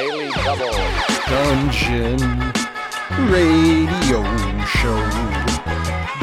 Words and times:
Daily 0.00 0.30
Double. 0.30 0.72
Dungeon 1.28 2.16
Radio 3.28 4.22
Show. 4.64 4.96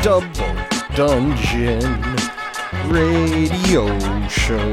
Double 0.02 0.56
Dungeon 0.96 2.02
Radio 2.92 4.28
Show. 4.30 4.72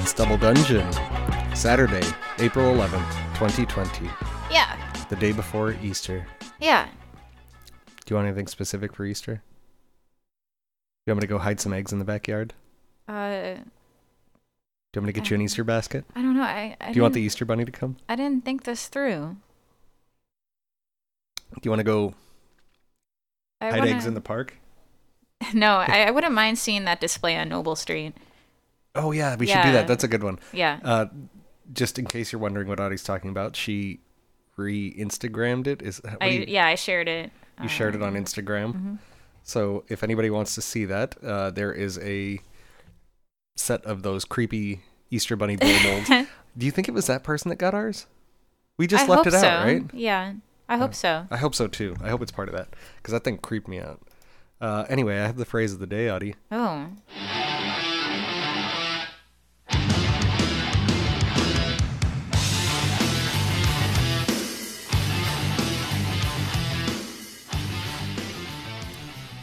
It's 0.00 0.14
Double 0.14 0.38
Dungeon. 0.38 0.90
Saturday, 1.54 2.00
April 2.38 2.72
11th, 2.72 3.12
2020. 3.34 4.08
Yeah. 4.50 4.74
The 5.10 5.16
day 5.16 5.32
before 5.32 5.76
Easter. 5.82 6.26
Yeah. 6.58 6.88
Do 8.06 8.14
you 8.14 8.16
want 8.16 8.26
anything 8.26 8.46
specific 8.46 8.94
for 8.94 9.04
Easter? 9.04 9.42
You 11.04 11.10
want 11.10 11.18
me 11.18 11.26
to 11.26 11.26
go 11.26 11.36
hide 11.36 11.60
some 11.60 11.74
eggs 11.74 11.92
in 11.92 11.98
the 11.98 12.06
backyard? 12.06 12.54
Uh, 13.06 13.56
Do 14.92 14.98
you 14.98 15.02
want 15.02 15.06
me 15.08 15.12
to 15.12 15.20
get 15.20 15.30
you 15.30 15.34
an 15.34 15.42
Easter 15.42 15.64
basket? 15.64 16.04
I 16.14 16.22
don't 16.22 16.36
know. 16.36 16.42
I, 16.42 16.76
I 16.80 16.92
Do 16.92 16.96
you 16.96 17.02
want 17.02 17.14
the 17.14 17.20
Easter 17.20 17.44
bunny 17.44 17.64
to 17.64 17.72
come? 17.72 17.96
I 18.08 18.16
didn't 18.16 18.44
think 18.44 18.64
this 18.64 18.88
through. 18.88 19.36
Do 21.52 21.60
you 21.62 21.70
want 21.70 21.80
to 21.80 21.84
go 21.84 22.14
I 23.60 23.70
hide 23.70 23.78
wanna- 23.80 23.90
eggs 23.92 24.06
in 24.06 24.14
the 24.14 24.20
park? 24.20 24.54
No, 25.52 25.76
I, 25.76 26.04
I 26.06 26.10
wouldn't 26.10 26.32
mind 26.32 26.58
seeing 26.58 26.86
that 26.86 26.98
display 26.98 27.36
on 27.36 27.50
Noble 27.50 27.76
Street. 27.76 28.14
Oh 28.94 29.12
yeah, 29.12 29.36
we 29.36 29.46
should 29.46 29.62
do 29.62 29.72
that. 29.72 29.86
That's 29.86 30.02
a 30.02 30.08
good 30.08 30.22
one. 30.24 30.38
Yeah. 30.50 30.80
Uh, 30.82 31.06
just 31.74 31.98
in 31.98 32.06
case 32.06 32.32
you're 32.32 32.40
wondering 32.40 32.68
what 32.68 32.80
Audie's 32.80 33.02
talking 33.04 33.28
about, 33.28 33.54
she 33.54 34.00
re-Instagrammed 34.56 35.66
it. 35.66 35.82
Is 35.82 36.00
I 36.22 36.26
you, 36.28 36.44
yeah, 36.48 36.66
I 36.66 36.74
shared 36.74 37.06
it. 37.06 37.30
you 37.62 37.68
shared 37.68 37.94
it 37.94 38.02
on 38.02 38.16
um, 38.16 38.24
Instagram. 38.24 38.72
mhm. 38.72 38.98
So 39.42 39.84
if 39.88 40.02
anybody 40.02 40.30
wants 40.30 40.54
to 40.54 40.62
see 40.62 40.86
that, 40.86 41.22
uh, 41.22 41.50
there 41.50 41.72
is 41.72 41.98
a 41.98 42.40
set 43.56 43.84
of 43.84 44.02
those 44.02 44.24
creepy 44.24 44.82
Easter 45.10 45.34
bunny 45.36 45.56
blow 45.56 45.76
molds. 45.84 46.08
do 46.56 46.66
you 46.66 46.70
think 46.70 46.88
it 46.88 46.92
was 46.94 47.06
that 47.06 47.24
person 47.24 47.48
that 47.48 47.56
got 47.56 47.74
ours? 47.74 48.06
We 48.78 48.86
just 48.86 49.08
I 49.08 49.08
left 49.08 49.26
it 49.26 49.34
out, 49.34 49.40
so. 49.40 49.48
right? 49.48 49.82
Yeah, 49.94 50.34
I 50.68 50.76
hope 50.76 50.94
so. 50.94 51.26
I 51.30 51.36
hope 51.38 51.54
so 51.54 51.66
too. 51.66 51.96
I 52.02 52.10
hope 52.10 52.20
it's 52.22 52.32
part 52.32 52.48
of 52.48 52.54
that 52.54 52.68
because 52.98 53.12
that 53.12 53.24
thing 53.24 53.38
creeped 53.38 53.68
me 53.68 53.80
out. 53.80 54.00
Uh, 54.60 54.84
anyway, 54.88 55.18
I 55.18 55.26
have 55.26 55.36
the 55.36 55.44
phrase 55.44 55.72
of 55.72 55.78
the 55.80 55.86
day, 55.86 56.10
Audie. 56.10 56.34
Oh, 56.50 56.88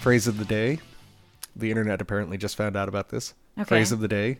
Phrase 0.01 0.27
of 0.27 0.37
the 0.37 0.45
day. 0.45 0.79
The 1.55 1.69
internet 1.69 2.01
apparently 2.01 2.37
just 2.37 2.57
found 2.57 2.75
out 2.75 2.89
about 2.89 3.09
this. 3.09 3.33
Okay. 3.57 3.65
Phrase 3.65 3.91
of 3.91 3.99
the 3.99 4.07
day. 4.07 4.39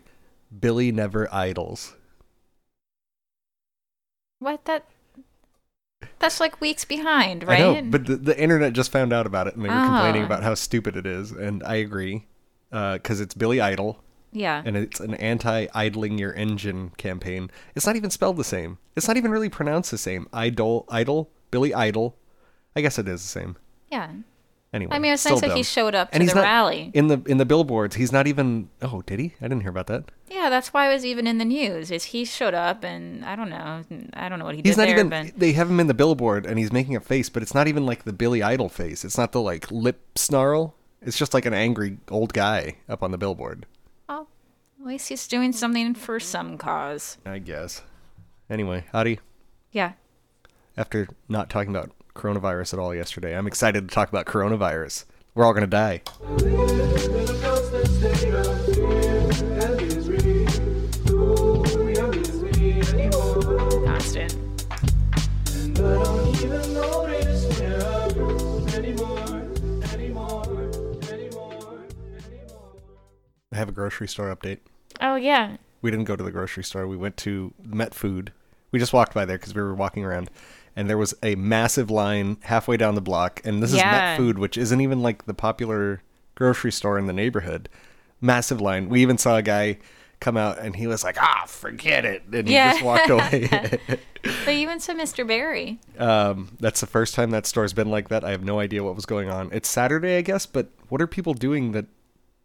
Billy 0.60 0.90
never 0.92 1.32
idles. 1.32 1.94
what 4.38 4.64
that? 4.66 4.84
That's 6.18 6.40
like 6.40 6.60
weeks 6.60 6.84
behind, 6.84 7.46
right? 7.46 7.60
I 7.60 7.80
know, 7.80 7.90
but 7.90 8.06
the, 8.06 8.16
the 8.16 8.38
internet 8.40 8.72
just 8.72 8.92
found 8.92 9.12
out 9.12 9.26
about 9.26 9.46
it 9.46 9.54
and 9.56 9.64
they 9.64 9.68
were 9.68 9.74
complaining 9.74 10.22
Oh. 10.22 10.26
about 10.26 10.42
how 10.42 10.54
stupid 10.54 10.96
it 10.96 11.06
is, 11.06 11.30
and 11.32 11.62
I 11.64 11.76
agree, 11.76 12.26
uh, 12.72 12.94
because 12.94 13.20
it's 13.20 13.34
Billy 13.34 13.60
Idol, 13.60 14.02
yeah. 14.32 14.62
and 14.64 14.76
it's 14.76 15.00
an 15.00 15.14
anti-idling 15.14 16.18
your 16.18 16.34
engine 16.34 16.90
campaign. 16.98 17.50
It's 17.74 17.86
not 17.86 17.96
even 17.96 18.10
spelled 18.10 18.36
the 18.36 18.44
same. 18.44 18.78
It's 18.96 19.08
not 19.08 19.16
even 19.16 19.30
really 19.30 19.48
pronounced 19.48 19.90
the 19.90 19.98
same. 19.98 20.28
Idol, 20.32 20.84
idol, 20.90 21.30
Billy 21.50 21.72
Idol. 21.74 22.16
I 22.76 22.80
guess 22.82 22.98
it 22.98 23.08
is 23.08 23.22
the 23.22 23.28
same. 23.28 23.56
yeah. 23.90 24.10
Anyway, 24.74 24.90
I 24.94 24.98
mean, 24.98 25.12
it's 25.12 25.24
nice 25.24 25.40
that 25.40 25.52
he 25.56 25.62
showed 25.62 25.94
up 25.94 26.08
to 26.10 26.14
and 26.14 26.22
he's 26.22 26.32
the 26.32 26.40
not, 26.40 26.46
rally. 26.46 26.90
in 26.94 27.06
the 27.06 27.22
in 27.26 27.38
the 27.38 27.44
billboards. 27.46 27.94
He's 27.94 28.10
not 28.10 28.26
even. 28.26 28.68
Oh, 28.82 29.02
did 29.02 29.20
he? 29.20 29.34
I 29.40 29.44
didn't 29.44 29.60
hear 29.60 29.70
about 29.70 29.86
that. 29.86 30.10
Yeah, 30.28 30.50
that's 30.50 30.74
why 30.74 30.90
it 30.90 30.92
was 30.92 31.06
even 31.06 31.28
in 31.28 31.38
the 31.38 31.44
news. 31.44 31.92
Is 31.92 32.04
he 32.06 32.24
showed 32.24 32.54
up 32.54 32.82
and 32.84 33.24
I 33.24 33.36
don't 33.36 33.50
know. 33.50 33.82
I 34.14 34.28
don't 34.28 34.40
know 34.40 34.44
what 34.44 34.56
he 34.56 34.62
He's 34.64 34.74
did 34.74 34.80
not 34.80 34.86
there, 34.88 34.98
even. 34.98 35.08
but 35.28 35.38
They 35.38 35.52
have 35.52 35.70
him 35.70 35.78
in 35.78 35.86
the 35.86 35.94
billboard, 35.94 36.44
and 36.44 36.58
he's 36.58 36.72
making 36.72 36.96
a 36.96 37.00
face, 37.00 37.28
but 37.28 37.40
it's 37.42 37.54
not 37.54 37.68
even 37.68 37.86
like 37.86 38.02
the 38.02 38.12
Billy 38.12 38.42
Idol 38.42 38.68
face. 38.68 39.04
It's 39.04 39.16
not 39.16 39.30
the 39.30 39.40
like 39.40 39.70
lip 39.70 40.00
snarl. 40.18 40.74
It's 41.00 41.16
just 41.16 41.34
like 41.34 41.46
an 41.46 41.54
angry 41.54 41.98
old 42.10 42.32
guy 42.32 42.78
up 42.88 43.02
on 43.04 43.12
the 43.12 43.18
billboard. 43.18 43.66
oh, 44.08 44.26
at 44.80 44.86
least 44.86 45.08
he's 45.08 45.28
doing 45.28 45.52
something 45.52 45.94
for 45.94 46.18
some 46.18 46.58
cause. 46.58 47.16
I 47.24 47.38
guess. 47.38 47.82
Anyway, 48.50 48.84
Adi, 48.92 49.20
Yeah. 49.70 49.92
after 50.76 51.06
not 51.28 51.48
talking 51.48 51.70
about 51.70 51.92
coronavirus 52.14 52.74
at 52.74 52.78
all 52.78 52.94
yesterday, 52.94 53.36
I'm 53.36 53.46
excited 53.46 53.88
to 53.88 53.94
talk 53.94 54.08
about 54.08 54.26
coronavirus. 54.26 55.04
We're 55.34 55.44
all 55.44 55.52
gonna 55.52 55.66
die. 55.66 56.02
Constant. 63.84 64.36
I 73.52 73.56
have 73.56 73.68
a 73.68 73.72
grocery 73.72 74.08
store 74.08 74.34
update. 74.34 74.58
Oh 75.00 75.16
yeah. 75.16 75.56
We 75.82 75.90
didn't 75.90 76.06
go 76.06 76.16
to 76.16 76.24
the 76.24 76.30
grocery 76.32 76.64
store. 76.64 76.86
We 76.86 76.96
went 76.96 77.16
to 77.18 77.52
Met 77.62 77.94
Food. 77.94 78.32
We 78.72 78.78
just 78.78 78.92
walked 78.92 79.14
by 79.14 79.24
there 79.24 79.38
because 79.38 79.54
we 79.54 79.62
were 79.62 79.74
walking 79.74 80.04
around, 80.04 80.30
and 80.76 80.88
there 80.90 80.98
was 80.98 81.14
a 81.22 81.34
massive 81.36 81.90
line 81.90 82.36
halfway 82.42 82.76
down 82.76 82.94
the 82.94 83.00
block. 83.00 83.40
And 83.44 83.62
this 83.62 83.72
is 83.72 83.76
Met 83.78 84.16
Food, 84.16 84.38
which 84.38 84.56
isn't 84.58 84.80
even 84.80 85.02
like 85.02 85.26
the 85.26 85.34
popular 85.34 86.02
grocery 86.34 86.72
store 86.72 86.98
in 86.98 87.06
the 87.06 87.12
neighborhood. 87.12 87.68
Massive 88.20 88.60
line. 88.60 88.88
We 88.88 89.02
even 89.02 89.18
saw 89.18 89.36
a 89.36 89.42
guy 89.42 89.78
come 90.20 90.36
out, 90.36 90.58
and 90.58 90.74
he 90.76 90.86
was 90.86 91.04
like, 91.04 91.16
"Ah, 91.20 91.44
forget 91.46 92.04
it," 92.04 92.22
and 92.32 92.48
he 92.48 92.54
just 92.54 92.82
walked 92.82 93.10
away. 93.10 93.48
But 94.46 94.52
you 94.52 94.60
even 94.60 94.78
to 94.78 94.94
Mr. 94.94 95.26
Barry. 95.26 95.78
um, 95.98 96.56
that's 96.58 96.80
the 96.80 96.86
first 96.86 97.14
time 97.14 97.30
that 97.32 97.44
store's 97.44 97.74
been 97.74 97.90
like 97.90 98.08
that. 98.08 98.24
I 98.24 98.30
have 98.30 98.42
no 98.42 98.58
idea 98.58 98.82
what 98.82 98.96
was 98.96 99.04
going 99.04 99.28
on. 99.28 99.50
It's 99.52 99.68
Saturday, 99.68 100.16
I 100.16 100.22
guess, 100.22 100.46
but 100.46 100.68
what 100.88 101.02
are 101.02 101.06
people 101.06 101.34
doing 101.34 101.72
that 101.72 101.84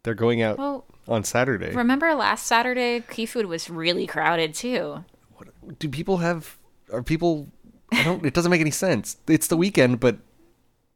they're 0.02 0.12
going 0.12 0.42
out 0.42 0.58
Well, 0.58 0.84
on 1.08 1.24
Saturday? 1.24 1.74
remember 1.74 2.14
last 2.14 2.44
Saturday, 2.46 3.00
Key 3.08 3.24
Food 3.24 3.46
was 3.46 3.70
really 3.70 4.06
crowded 4.06 4.52
too. 4.52 5.04
do 5.78 5.88
people 5.88 6.18
have 6.18 6.58
are 6.92 7.02
people 7.02 7.48
I 7.92 8.02
don't 8.04 8.24
it 8.24 8.34
doesn't 8.34 8.50
make 8.50 8.60
any 8.60 8.70
sense. 8.70 9.16
It's 9.26 9.46
the 9.48 9.56
weekend 9.56 10.00
but 10.00 10.18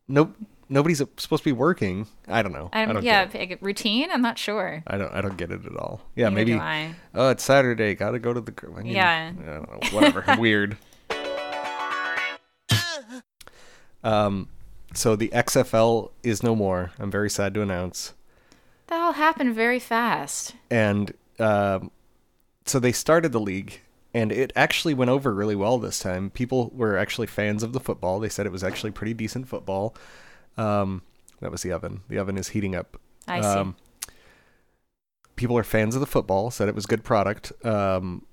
nope 0.08 0.34
nobody's 0.68 0.98
supposed 0.98 1.42
to 1.42 1.44
be 1.44 1.52
working. 1.52 2.06
I 2.26 2.42
don't 2.42 2.52
know. 2.52 2.70
I 2.72 2.82
I'm, 2.82 2.94
don't 2.94 3.02
yeah, 3.04 3.26
get 3.26 3.50
it. 3.52 3.62
routine. 3.62 4.10
I'm 4.10 4.22
not 4.22 4.38
sure. 4.38 4.82
I 4.86 4.96
don't 4.96 5.12
I 5.12 5.20
don't 5.20 5.36
get 5.36 5.50
it 5.50 5.64
at 5.66 5.76
all. 5.76 6.00
Yeah, 6.16 6.28
Neither 6.28 6.34
maybe 6.36 6.52
do 6.52 6.58
I. 6.58 6.94
oh 7.14 7.28
it's 7.30 7.44
Saturday, 7.44 7.94
got 7.94 8.12
to 8.12 8.18
go 8.18 8.32
to 8.32 8.40
the 8.40 8.52
I 8.76 8.82
mean, 8.82 8.92
Yeah. 8.92 9.32
I 9.38 9.44
don't 9.44 9.70
know, 9.70 9.90
whatever. 9.98 10.24
Weird. 10.38 10.76
Um 14.02 14.48
so 14.94 15.16
the 15.16 15.28
XFL 15.30 16.10
is 16.22 16.42
no 16.42 16.54
more. 16.54 16.92
I'm 17.00 17.10
very 17.10 17.28
sad 17.30 17.52
to 17.54 17.62
announce. 17.62 18.12
That 18.86 19.00
all 19.00 19.12
happened 19.12 19.54
very 19.54 19.80
fast. 19.80 20.54
and 20.70 21.12
um, 21.40 21.90
so 22.64 22.78
they 22.78 22.92
started 22.92 23.32
the 23.32 23.40
league 23.40 23.80
and 24.14 24.30
it 24.30 24.52
actually 24.54 24.94
went 24.94 25.10
over 25.10 25.34
really 25.34 25.56
well 25.56 25.78
this 25.78 25.98
time. 25.98 26.30
People 26.30 26.70
were 26.72 26.96
actually 26.96 27.26
fans 27.26 27.64
of 27.64 27.72
the 27.72 27.80
football. 27.80 28.20
They 28.20 28.28
said 28.28 28.46
it 28.46 28.52
was 28.52 28.62
actually 28.62 28.92
pretty 28.92 29.12
decent 29.12 29.48
football. 29.48 29.96
Um, 30.56 31.02
that 31.40 31.50
was 31.50 31.62
the 31.62 31.72
oven. 31.72 32.02
The 32.08 32.18
oven 32.18 32.38
is 32.38 32.48
heating 32.48 32.76
up. 32.76 32.96
I 33.26 33.40
see. 33.40 33.46
Um, 33.46 33.76
people 35.34 35.58
are 35.58 35.64
fans 35.64 35.96
of 35.96 36.00
the 36.00 36.06
football 36.06 36.52
said 36.52 36.68
it 36.68 36.76
was 36.76 36.86
good 36.86 37.02
product. 37.02 37.52
Um, 37.64 38.24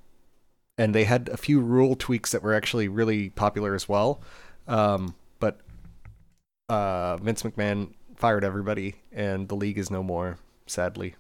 and 0.78 0.94
they 0.94 1.04
had 1.04 1.30
a 1.30 1.38
few 1.38 1.60
rule 1.60 1.96
tweaks 1.96 2.32
that 2.32 2.44
were 2.44 2.54
actually 2.54 2.88
really 2.88 3.32
popular 3.32 3.74
as 3.74 3.90
well. 3.90 4.22
Um, 4.68 5.16
but 5.40 5.60
uh, 6.70 7.18
vince 7.18 7.42
mcmahon 7.42 7.94
fired 8.16 8.44
everybody 8.44 8.96
and 9.12 9.50
the 9.50 9.56
league 9.56 9.80
is 9.80 9.90
no 9.90 10.04
more 10.04 10.38
sadly 10.68 11.16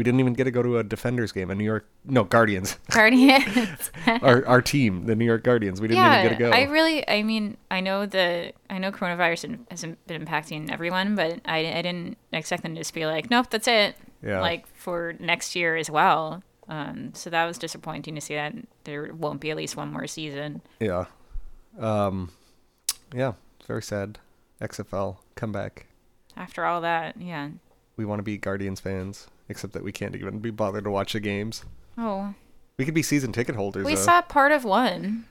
we 0.00 0.04
didn't 0.04 0.18
even 0.20 0.32
get 0.32 0.44
to 0.44 0.50
go 0.50 0.62
to 0.62 0.78
a 0.78 0.82
defenders 0.82 1.30
game 1.30 1.50
a 1.50 1.54
new 1.54 1.62
york 1.62 1.86
no 2.06 2.24
guardians 2.24 2.78
Guardians. 2.90 3.90
our, 4.22 4.46
our 4.46 4.62
team 4.62 5.04
the 5.04 5.14
new 5.14 5.26
york 5.26 5.44
guardians 5.44 5.78
we 5.78 5.88
didn't 5.88 6.02
yeah, 6.02 6.20
even 6.20 6.30
get 6.30 6.38
to 6.38 6.44
go 6.44 6.50
I 6.56 6.62
really, 6.62 7.06
I 7.06 7.22
mean, 7.22 7.58
I 7.70 7.80
know 7.80 8.06
the, 8.06 8.54
I 8.70 8.78
know 8.78 8.92
coronavirus 8.92 9.58
hasn't 9.70 10.06
been 10.06 10.24
impacting 10.24 10.70
everyone, 10.72 11.16
but 11.16 11.40
I, 11.44 11.58
I 11.70 11.82
didn't 11.82 12.16
expect 12.32 12.62
them 12.62 12.74
to 12.76 12.80
just 12.80 12.94
be 12.94 13.04
like, 13.04 13.30
nope, 13.30 13.48
that's 13.50 13.68
it. 13.68 13.94
Yeah. 14.22 14.40
Like 14.40 14.66
for 14.74 15.12
next 15.20 15.54
year 15.54 15.76
as 15.76 15.90
well. 15.90 16.42
Um, 16.66 17.12
so 17.12 17.28
that 17.28 17.44
was 17.44 17.58
disappointing 17.58 18.14
to 18.14 18.22
see 18.22 18.36
that 18.36 18.54
there 18.84 19.12
won't 19.12 19.40
be 19.42 19.50
at 19.50 19.56
least 19.58 19.76
one 19.76 19.92
more 19.92 20.06
season. 20.06 20.62
yeah 20.80 21.04
um, 21.78 22.30
yeah 23.14 23.34
very 23.66 23.82
sad 23.82 24.18
xfl 24.62 25.18
come 25.34 25.52
back 25.52 25.86
After 26.36 26.64
all 26.64 26.80
that, 26.80 27.16
yeah. 27.20 27.50
We 28.00 28.06
want 28.06 28.18
to 28.18 28.22
be 28.22 28.38
guardians 28.38 28.80
fans 28.80 29.26
except 29.50 29.74
that 29.74 29.84
we 29.84 29.92
can't 29.92 30.16
even 30.16 30.38
be 30.38 30.50
bothered 30.50 30.84
to 30.84 30.90
watch 30.90 31.12
the 31.12 31.20
games 31.20 31.64
Oh, 31.98 32.32
we 32.78 32.86
could 32.86 32.94
be 32.94 33.02
season 33.02 33.30
ticket 33.30 33.56
holders 33.56 33.84
we 33.84 33.94
though. 33.94 34.00
saw 34.00 34.22
part 34.22 34.52
of 34.52 34.64
one. 34.64 35.26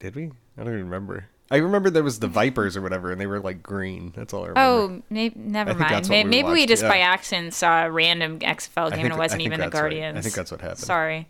did 0.00 0.16
we 0.16 0.24
i 0.58 0.64
don't 0.64 0.72
even 0.72 0.84
remember 0.86 1.26
i 1.52 1.56
remember 1.58 1.88
there 1.88 2.02
was 2.02 2.18
the 2.18 2.26
vipers 2.26 2.76
or 2.76 2.82
whatever 2.82 3.12
and 3.12 3.20
they 3.20 3.26
were 3.28 3.38
like 3.38 3.62
green 3.62 4.12
that's 4.16 4.34
all 4.34 4.40
i 4.44 4.48
remember 4.48 4.60
Oh, 4.60 5.02
may- 5.08 5.30
never 5.36 5.74
mind. 5.74 5.94
that's 5.94 6.08
what 6.08 6.14
May- 6.16 6.24
we 6.24 6.30
Maybe 6.30 6.48
we 6.48 6.66
just 6.66 6.82
yeah. 6.82 6.88
by 6.88 6.98
accident 6.98 7.54
saw 7.54 7.86
a 7.86 7.90
random 7.92 8.40
XFL 8.40 8.90
game 8.90 8.90
think- 8.90 9.04
and 9.04 9.12
it 9.14 9.18
wasn't 9.18 9.42
even 9.42 9.60
the 9.60 9.68
Guardians. 9.68 10.14
right. 10.14 10.18
I 10.18 10.22
think 10.22 10.34
that's 10.34 10.50
what 10.50 10.60
happened. 10.60 10.78
Sorry. 10.80 11.28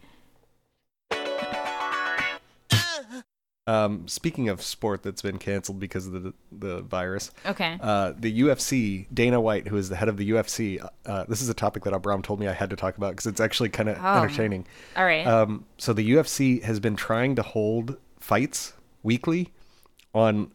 Um, 3.69 4.09
speaking 4.09 4.49
of 4.49 4.61
sport 4.61 5.05
that's 5.05 5.23
been 5.23 5.39
canceled 5.39 5.79
because 5.79 6.09
of 6.09 6.13
the 6.25 6.35
the 6.51 6.81
virus, 6.83 7.31
Okay. 7.47 7.79
uh, 7.81 8.13
the 8.19 8.41
UFC, 8.41 9.07
Dana 9.15 9.41
White, 9.41 9.69
who 9.69 9.77
is 9.77 9.89
the 9.89 9.95
head 9.95 10.09
of 10.09 10.17
the 10.17 10.29
UFC, 10.31 10.85
uh, 11.07 11.25
this 11.29 11.41
is 11.41 11.49
a 11.49 11.55
topic 11.55 11.85
that 11.85 11.93
Abram 11.93 12.23
told 12.23 12.41
me 12.41 12.49
I 12.49 12.55
had 12.55 12.71
to 12.71 12.77
talk 12.77 12.97
about 12.97 13.11
because 13.13 13.27
it's 13.27 13.41
actually 13.41 13.69
kind 13.69 13.89
of 13.89 13.99
Oh. 14.03 14.21
entertaining. 14.21 14.67
All 14.97 15.05
right. 15.05 15.25
Um, 15.25 15.65
so 15.79 15.93
the 15.93 16.03
UFC 16.13 16.61
has 16.65 16.81
been 16.81 16.97
trying 16.97 17.37
to 17.37 17.43
hold 17.43 17.99
fights 18.19 18.73
weekly 19.05 19.53
on. 20.13 20.51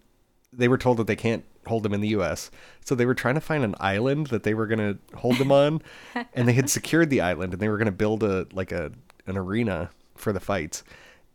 They 0.51 0.67
were 0.67 0.77
told 0.77 0.97
that 0.97 1.07
they 1.07 1.15
can't 1.15 1.45
hold 1.65 1.83
them 1.83 1.93
in 1.93 2.01
the 2.01 2.09
U.S., 2.09 2.51
so 2.83 2.93
they 2.93 3.05
were 3.05 3.15
trying 3.15 3.35
to 3.35 3.41
find 3.41 3.63
an 3.63 3.75
island 3.79 4.27
that 4.27 4.43
they 4.43 4.53
were 4.53 4.67
going 4.67 4.79
to 4.79 4.97
hold 5.17 5.37
them 5.37 5.51
on, 5.53 5.81
and 6.33 6.45
they 6.47 6.53
had 6.53 6.69
secured 6.69 7.09
the 7.09 7.21
island, 7.21 7.53
and 7.53 7.61
they 7.61 7.69
were 7.69 7.77
going 7.77 7.85
to 7.85 7.91
build 7.91 8.21
a 8.23 8.47
like 8.51 8.73
a 8.73 8.91
an 9.27 9.37
arena 9.37 9.91
for 10.15 10.33
the 10.33 10.39
fights, 10.41 10.83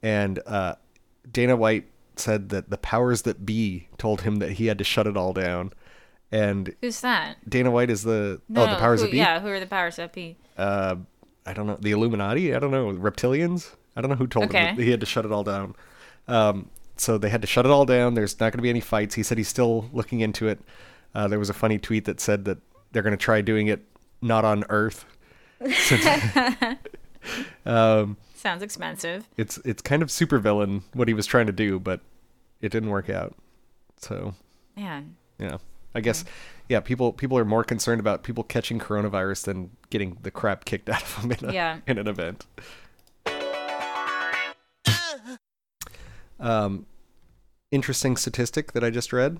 and 0.02 0.38
uh, 0.46 0.74
Dana 1.30 1.56
White 1.56 1.86
said 2.16 2.48
that 2.50 2.70
the 2.70 2.78
powers 2.78 3.22
that 3.22 3.46
be 3.46 3.88
told 3.98 4.22
him 4.22 4.36
that 4.36 4.52
he 4.52 4.66
had 4.66 4.78
to 4.78 4.84
shut 4.84 5.06
it 5.06 5.16
all 5.16 5.32
down, 5.32 5.72
and 6.30 6.74
Who's 6.80 7.00
that? 7.00 7.36
Dana 7.48 7.70
White 7.70 7.90
is 7.90 8.02
the 8.02 8.40
No, 8.48 8.62
oh 8.64 8.66
the 8.70 8.76
powers 8.76 9.00
who, 9.00 9.06
that 9.06 9.12
be 9.12 9.18
Yeah, 9.18 9.40
who 9.40 9.48
are 9.48 9.60
the 9.60 9.66
powers 9.66 9.96
that 9.96 10.12
be? 10.12 10.36
uh, 10.58 10.96
I 11.46 11.52
don't 11.52 11.66
know, 11.66 11.76
the 11.80 11.90
Illuminati. 11.90 12.54
I 12.54 12.58
don't 12.58 12.70
know, 12.70 12.92
reptilians. 12.92 13.74
I 13.96 14.00
don't 14.00 14.10
know 14.10 14.16
who 14.16 14.26
told 14.26 14.44
him 14.44 14.50
Okay. 14.50 14.74
that 14.76 14.82
he 14.82 14.90
had 14.90 15.00
to 15.00 15.06
shut 15.06 15.24
it 15.24 15.32
all 15.32 15.42
down. 15.44 15.74
Um, 16.28 16.70
so 16.96 17.18
they 17.18 17.28
had 17.30 17.40
to 17.42 17.48
shut 17.48 17.66
it 17.66 17.70
all 17.72 17.84
down. 17.84 18.14
There's 18.14 18.38
not 18.38 18.52
going 18.52 18.58
to 18.58 18.62
be 18.62 18.70
any 18.70 18.80
fights. 18.80 19.14
He 19.16 19.22
said 19.22 19.38
he's 19.38 19.48
still 19.48 19.88
looking 19.92 20.20
into 20.20 20.46
it. 20.48 20.60
Uh, 21.14 21.26
there 21.28 21.38
was 21.38 21.50
a 21.50 21.54
funny 21.54 21.78
tweet 21.78 22.04
that 22.04 22.20
said 22.20 22.44
that 22.44 22.58
they're 22.92 23.02
going 23.02 23.10
to 23.16 23.22
try 23.22 23.40
doing 23.40 23.66
it 23.66 23.82
not 24.20 24.44
on 24.44 24.64
Earth. 24.68 25.04
Um, 27.64 28.16
Sounds 28.42 28.60
expensive. 28.62 29.28
it's 29.36 29.58
it's 29.58 29.80
kind 29.82 30.02
of 30.02 30.08
supervillain 30.08 30.82
what 30.94 31.06
he 31.06 31.14
was 31.14 31.26
trying 31.26 31.46
to 31.46 31.52
do, 31.52 31.78
but 31.78 32.00
it 32.60 32.72
didn't 32.72 32.90
work 32.90 33.08
out. 33.08 33.36
So 33.98 34.34
Man. 34.76 35.14
yeah, 35.38 35.58
I 35.94 36.00
guess 36.00 36.24
yeah, 36.68 36.80
people 36.80 37.12
people 37.12 37.38
are 37.38 37.44
more 37.44 37.62
concerned 37.62 38.00
about 38.00 38.24
people 38.24 38.42
catching 38.42 38.80
coronavirus 38.80 39.44
than 39.44 39.70
getting 39.90 40.18
the 40.22 40.32
crap 40.32 40.64
kicked 40.64 40.88
out 40.94 41.02
of 41.02 41.22
them 41.22 41.30
in, 41.30 41.50
a, 41.50 41.52
Yeah. 41.52 41.78
in 41.86 41.98
an 41.98 42.08
event. 42.08 42.46
Um, 46.40 46.86
interesting 47.70 48.16
statistic 48.16 48.72
that 48.72 48.82
I 48.82 48.90
just 48.90 49.12
read: 49.12 49.38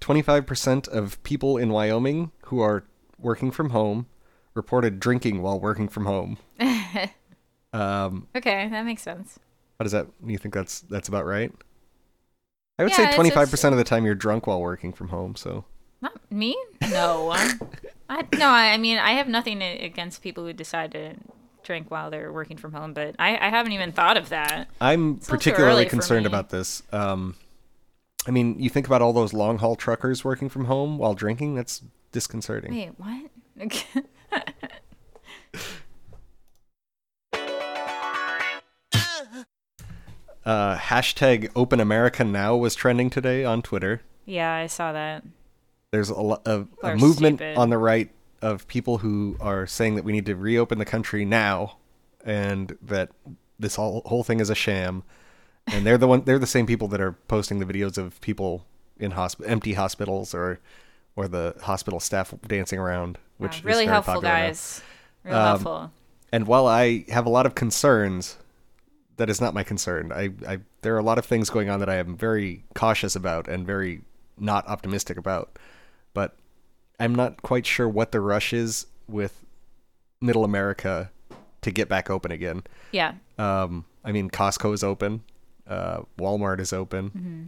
twenty-five 0.00 0.44
percent 0.46 0.88
of 0.88 1.22
people 1.22 1.56
in 1.56 1.68
Wyoming 1.68 2.32
who 2.46 2.60
are 2.60 2.84
working 3.18 3.50
from 3.52 3.70
home 3.70 4.06
reported 4.54 4.98
drinking 5.00 5.40
while 5.42 5.60
working 5.60 5.88
from 5.88 6.06
home. 6.06 6.38
um, 7.74 8.26
Okay, 8.36 8.68
that 8.68 8.84
makes 8.84 9.02
sense. 9.02 9.38
how 9.78 9.82
does 9.84 9.92
that? 9.92 10.06
You 10.24 10.38
think 10.38 10.54
that's 10.54 10.80
that's 10.82 11.08
about 11.08 11.26
right? 11.26 11.52
I 12.78 12.82
would 12.82 12.92
Yeah, 12.92 13.10
say 13.10 13.14
twenty-five 13.14 13.50
percent 13.50 13.72
of 13.72 13.78
the 13.78 13.84
time 13.84 14.04
you're 14.04 14.14
drunk 14.14 14.46
while 14.46 14.60
working 14.60 14.92
from 14.92 15.08
home. 15.08 15.36
So 15.36 15.64
Not 16.00 16.18
me? 16.30 16.56
No. 16.90 17.30
I 18.08 18.24
no, 18.34 18.48
I 18.48 18.76
mean 18.78 18.98
I 18.98 19.12
have 19.12 19.28
nothing 19.28 19.62
against 19.62 20.22
people 20.22 20.44
who 20.44 20.52
decide 20.52 20.92
to 20.92 21.14
drink 21.62 21.90
while 21.90 22.10
they're 22.10 22.32
working 22.32 22.56
from 22.58 22.72
home, 22.72 22.92
but 22.92 23.14
I, 23.18 23.38
I 23.38 23.48
haven't 23.48 23.72
even 23.72 23.92
thought 23.92 24.16
of 24.16 24.28
that. 24.28 24.68
I'm 24.80 25.16
It's 25.16 25.28
a 25.28 25.32
little 25.32 25.40
too 25.40 25.50
particularly 25.50 25.86
concerned 25.86 26.26
about 26.26 26.50
this. 26.50 26.82
Um, 26.92 27.36
I 28.26 28.30
mean, 28.30 28.58
you 28.60 28.70
think 28.70 28.86
about 28.86 29.02
all 29.02 29.12
those 29.12 29.32
long 29.32 29.58
haul 29.58 29.76
truckers 29.76 30.24
working 30.24 30.48
from 30.48 30.66
home 30.66 30.98
while 30.98 31.14
drinking. 31.14 31.54
That's 31.54 31.82
disconcerting. 32.12 32.72
Wait, 32.72 32.92
what? 32.98 33.30
Uh, 40.44 40.76
hashtag 40.76 41.50
Open 41.56 41.80
America 41.80 42.22
Now 42.24 42.54
was 42.56 42.74
trending 42.74 43.08
today 43.10 43.44
on 43.44 43.62
Twitter. 43.62 44.02
yeah, 44.26 44.54
I 44.54 44.66
saw 44.66 44.92
that. 44.92 45.24
There's 45.90 46.10
a, 46.10 46.20
lo- 46.20 46.42
a, 46.44 46.66
a 46.82 46.96
movement 46.96 47.38
stupid. 47.38 47.56
on 47.56 47.70
the 47.70 47.78
right 47.78 48.10
of 48.42 48.66
people 48.68 48.98
who 48.98 49.36
are 49.40 49.66
saying 49.66 49.94
that 49.94 50.04
we 50.04 50.12
need 50.12 50.26
to 50.26 50.34
reopen 50.36 50.78
the 50.78 50.84
country 50.84 51.24
now, 51.24 51.76
and 52.24 52.76
that 52.82 53.10
this 53.58 53.76
whole 53.76 54.02
whole 54.04 54.22
thing 54.24 54.40
is 54.40 54.50
a 54.50 54.54
sham. 54.54 55.02
And 55.68 55.86
they're 55.86 55.96
the 55.96 56.08
one. 56.08 56.24
They're 56.24 56.38
the 56.38 56.46
same 56.46 56.66
people 56.66 56.88
that 56.88 57.00
are 57.00 57.12
posting 57.12 57.58
the 57.58 57.64
videos 57.64 57.96
of 57.96 58.20
people 58.20 58.66
in 58.98 59.12
hosp- 59.12 59.48
empty 59.48 59.74
hospitals 59.74 60.34
or 60.34 60.58
or 61.16 61.26
the 61.28 61.54
hospital 61.62 62.00
staff 62.00 62.34
dancing 62.46 62.78
around, 62.78 63.16
which 63.38 63.58
is 63.58 63.64
really 63.64 63.84
very 63.84 63.92
helpful, 63.94 64.14
popular 64.14 64.34
now. 64.34 64.46
guys. 64.48 64.82
Real 65.22 65.34
Um, 65.36 65.42
helpful. 65.46 65.92
And 66.32 66.46
while 66.48 66.66
I 66.66 67.04
have 67.08 67.24
a 67.24 67.30
lot 67.30 67.46
of 67.46 67.54
concerns, 67.54 68.36
that 69.16 69.30
is 69.30 69.40
not 69.40 69.54
my 69.54 69.62
concern. 69.62 70.12
I, 70.12 70.30
I 70.46 70.58
there 70.82 70.94
are 70.94 70.98
a 70.98 71.02
lot 71.02 71.18
of 71.18 71.24
things 71.24 71.50
going 71.50 71.68
on 71.68 71.80
that 71.80 71.88
I 71.88 71.96
am 71.96 72.16
very 72.16 72.64
cautious 72.74 73.14
about 73.16 73.48
and 73.48 73.66
very 73.66 74.02
not 74.38 74.66
optimistic 74.66 75.16
about. 75.16 75.58
But 76.12 76.36
I'm 76.98 77.14
not 77.14 77.42
quite 77.42 77.66
sure 77.66 77.88
what 77.88 78.12
the 78.12 78.20
rush 78.20 78.52
is 78.52 78.86
with 79.08 79.44
Middle 80.20 80.44
America 80.44 81.10
to 81.62 81.70
get 81.70 81.88
back 81.88 82.10
open 82.10 82.30
again. 82.30 82.62
Yeah. 82.92 83.14
Um, 83.38 83.84
I 84.04 84.12
mean, 84.12 84.30
Costco 84.30 84.74
is 84.74 84.84
open, 84.84 85.22
uh, 85.66 86.02
Walmart 86.18 86.60
is 86.60 86.72
open. 86.72 87.10
Mm-hmm. 87.10 87.42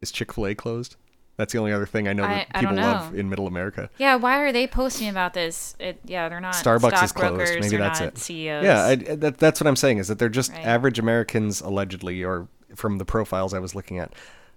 Is 0.00 0.10
Chick 0.10 0.32
Fil 0.32 0.46
A 0.48 0.54
closed? 0.54 0.96
That's 1.36 1.52
the 1.52 1.58
only 1.58 1.72
other 1.72 1.86
thing 1.86 2.06
I 2.06 2.12
know 2.12 2.22
that 2.22 2.46
I 2.54 2.60
people 2.60 2.76
love 2.76 3.14
in 3.14 3.28
Middle 3.28 3.48
America. 3.48 3.90
Yeah, 3.98 4.14
why 4.16 4.38
are 4.38 4.52
they 4.52 4.66
posting 4.68 5.08
about 5.08 5.34
this? 5.34 5.74
It, 5.80 5.98
yeah, 6.04 6.28
they're 6.28 6.40
not 6.40 6.54
Starbucks 6.54 7.02
is 7.02 7.12
closed. 7.12 7.60
Maybe 7.60 7.76
that's 7.76 8.00
not 8.00 8.08
it. 8.10 8.18
CEOs. 8.18 8.64
Yeah, 8.64 8.84
I, 8.84 8.94
that, 8.94 9.38
that's 9.38 9.60
what 9.60 9.66
I'm 9.66 9.76
saying 9.76 9.98
is 9.98 10.08
that 10.08 10.18
they're 10.18 10.28
just 10.28 10.52
Right. 10.52 10.64
average 10.64 10.98
Americans, 11.00 11.60
allegedly, 11.60 12.22
or 12.22 12.46
from 12.76 12.98
the 12.98 13.04
profiles 13.04 13.52
I 13.52 13.58
was 13.58 13.74
looking 13.74 13.98
at, 13.98 14.12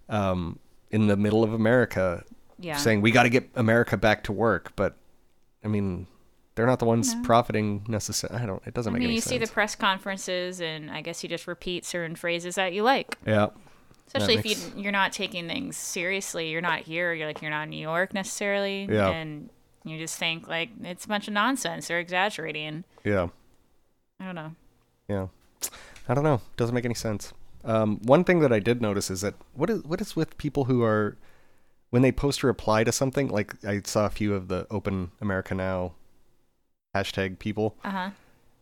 um, 0.10 0.60
in 0.92 1.08
the 1.08 1.18
middle 1.18 1.44
of 1.44 1.52
America, 1.54 2.24
yeah. 2.60 2.78
saying 2.78 3.02
we 3.02 3.10
got 3.12 3.24
to 3.24 3.30
get 3.30 3.50
America 3.56 3.98
back 3.98 4.24
to 4.26 4.32
work. 4.32 4.74
But 4.76 4.96
I 5.64 5.68
mean, 5.68 6.06
they're 6.54 6.68
not 6.68 6.78
the 6.80 6.86
ones 6.86 7.16
profiting 7.24 7.86
necessarily. 7.88 8.40
I 8.42 8.46
don't. 8.46 8.62
It 8.68 8.76
doesn't 8.76 8.94
make. 8.94 9.00
I 9.00 9.00
make 9.00 9.08
mean, 9.08 9.10
any 9.10 9.16
you 9.16 9.22
see 9.22 9.38
the 9.40 9.48
press 9.48 9.76
conferences, 9.76 10.62
and 10.62 10.92
I 10.92 11.02
guess 11.02 11.24
you 11.24 11.30
just 11.30 11.48
repeat 11.48 11.86
certain 11.86 12.16
phrases 12.16 12.56
that 12.56 12.74
you 12.74 12.84
like. 12.84 13.18
yeah. 13.26 13.48
Especially 14.08 14.36
if 14.36 14.46
makes- 14.46 14.72
you 14.76 14.84
you're 14.84 14.92
not 14.92 15.12
taking 15.12 15.48
things 15.48 15.76
seriously, 15.78 16.50
you're 16.50 16.62
not 16.62 16.80
here. 16.80 17.14
You're 17.14 17.28
like 17.28 17.42
you're 17.42 17.52
not 17.52 17.64
in 17.64 17.70
New 17.72 17.78
York 17.82 18.14
necessarily, 18.14 18.88
Yeah. 18.90 19.10
and 19.10 19.50
you 19.84 19.98
just 19.98 20.18
think 20.18 20.48
like 20.48 20.70
it's 20.82 21.06
a 21.06 21.08
bunch 21.08 21.28
of 21.28 21.34
nonsense. 21.34 21.88
They're 21.88 22.00
exaggerating. 22.00 22.84
Yeah. 23.04 23.28
I 24.20 24.26
don't 24.26 24.36
know. 24.36 24.56
Yeah. 25.08 25.28
I 26.10 26.14
don't 26.14 26.24
know. 26.24 26.42
Doesn't 26.56 26.74
make 26.74 26.86
any 26.86 26.94
sense. 26.96 27.34
Um, 27.64 28.00
one 28.04 28.24
thing 28.24 28.40
that 28.40 28.54
I 28.54 28.60
did 28.60 28.82
notice 28.82 29.10
is 29.12 29.22
that 29.22 29.34
what 29.54 29.70
is 29.70 29.84
what 29.84 30.00
is 30.00 30.16
with 30.16 30.38
people 30.38 30.66
who 30.66 30.84
are 30.84 31.18
when 31.90 32.02
they 32.02 32.12
post 32.12 32.44
a 32.44 32.48
reply 32.48 32.84
to 32.86 32.92
something 32.92 33.28
like 33.28 33.54
I 33.66 33.82
saw 33.84 34.06
a 34.06 34.10
few 34.10 34.34
of 34.34 34.48
the 34.48 34.68
Open 34.72 35.12
America 35.22 35.54
Now 35.54 35.94
hashtag 36.96 37.40
people. 37.40 37.76
Uh 37.84 37.90
huh. 37.92 38.10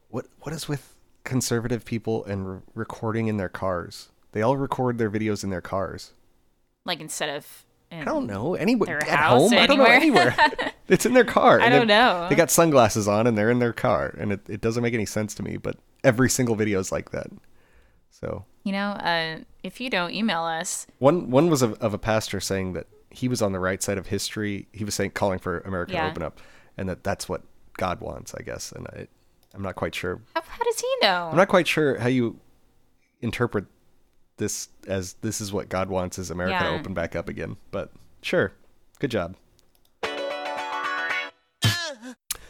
What 0.09 0.25
what 0.41 0.53
is 0.53 0.67
with 0.67 0.95
conservative 1.23 1.85
people 1.85 2.23
and 2.25 2.49
re- 2.55 2.59
recording 2.73 3.27
in 3.27 3.37
their 3.37 3.49
cars? 3.49 4.09
They 4.35 4.41
all 4.41 4.57
record 4.57 4.97
their 4.97 5.09
videos 5.09 5.45
in 5.45 5.49
their 5.49 5.61
cars. 5.61 6.11
Like 6.83 6.99
instead 6.99 7.29
of. 7.29 7.65
I 7.89 8.03
don't 8.03 8.27
know 8.27 8.55
anywhere 8.55 9.01
at 9.01 9.29
home. 9.29 9.53
I 9.53 9.65
don't 9.65 9.77
know 9.77 9.85
anywhere. 9.85 10.35
it's 10.89 11.05
in 11.05 11.13
their 11.13 11.23
car. 11.23 11.61
I 11.61 11.69
don't 11.69 11.87
know. 11.87 12.27
They 12.29 12.35
got 12.35 12.51
sunglasses 12.51 13.07
on 13.07 13.27
and 13.27 13.37
they're 13.37 13.49
in 13.49 13.59
their 13.59 13.71
car, 13.71 14.13
and 14.19 14.33
it, 14.33 14.41
it 14.49 14.59
doesn't 14.59 14.83
make 14.83 14.93
any 14.93 15.05
sense 15.05 15.33
to 15.35 15.43
me. 15.43 15.55
But 15.55 15.77
every 16.03 16.29
single 16.29 16.55
video 16.55 16.81
is 16.81 16.91
like 16.91 17.11
that. 17.11 17.27
So 18.11 18.43
You 18.65 18.73
know, 18.73 18.89
uh, 18.89 19.37
if 19.63 19.79
you 19.79 19.89
don't 19.89 20.11
email 20.13 20.41
us, 20.41 20.85
one 20.99 21.29
one 21.29 21.49
was 21.49 21.61
of, 21.61 21.75
of 21.81 21.93
a 21.93 21.97
pastor 21.97 22.41
saying 22.41 22.73
that 22.73 22.87
he 23.11 23.29
was 23.29 23.41
on 23.41 23.53
the 23.53 23.59
right 23.59 23.81
side 23.81 23.97
of 23.97 24.07
history. 24.07 24.67
He 24.73 24.83
was 24.83 24.95
saying 24.95 25.11
calling 25.11 25.39
for 25.39 25.59
America 25.59 25.93
Yeah. 25.93 26.03
to 26.03 26.09
open 26.11 26.23
up, 26.23 26.41
and 26.77 26.89
that 26.89 27.05
that's 27.05 27.29
what 27.29 27.43
God 27.77 28.01
wants, 28.01 28.35
I 28.35 28.41
guess. 28.41 28.73
And 28.73 28.85
I, 28.87 29.07
I'm 29.53 29.61
not 29.61 29.75
quite 29.75 29.95
sure. 29.95 30.19
how, 30.35 30.41
how 30.45 30.63
does 30.65 30.81
he 30.81 30.93
know? 31.01 31.29
I'm 31.31 31.37
not 31.37 31.47
quite 31.47 31.69
sure 31.69 31.97
how 31.99 32.09
you 32.09 32.41
interpret 33.21 33.65
this 34.37 34.69
as 34.87 35.13
this 35.21 35.39
is 35.41 35.51
what 35.53 35.69
God 35.69 35.89
wants 35.89 36.17
is 36.19 36.29
America 36.31 36.59
to 36.59 36.69
open 36.79 36.93
back 36.93 37.15
up 37.15 37.29
again. 37.29 37.57
But 37.71 37.91
sure, 38.21 38.51
good 38.99 39.11
job. 39.11 39.35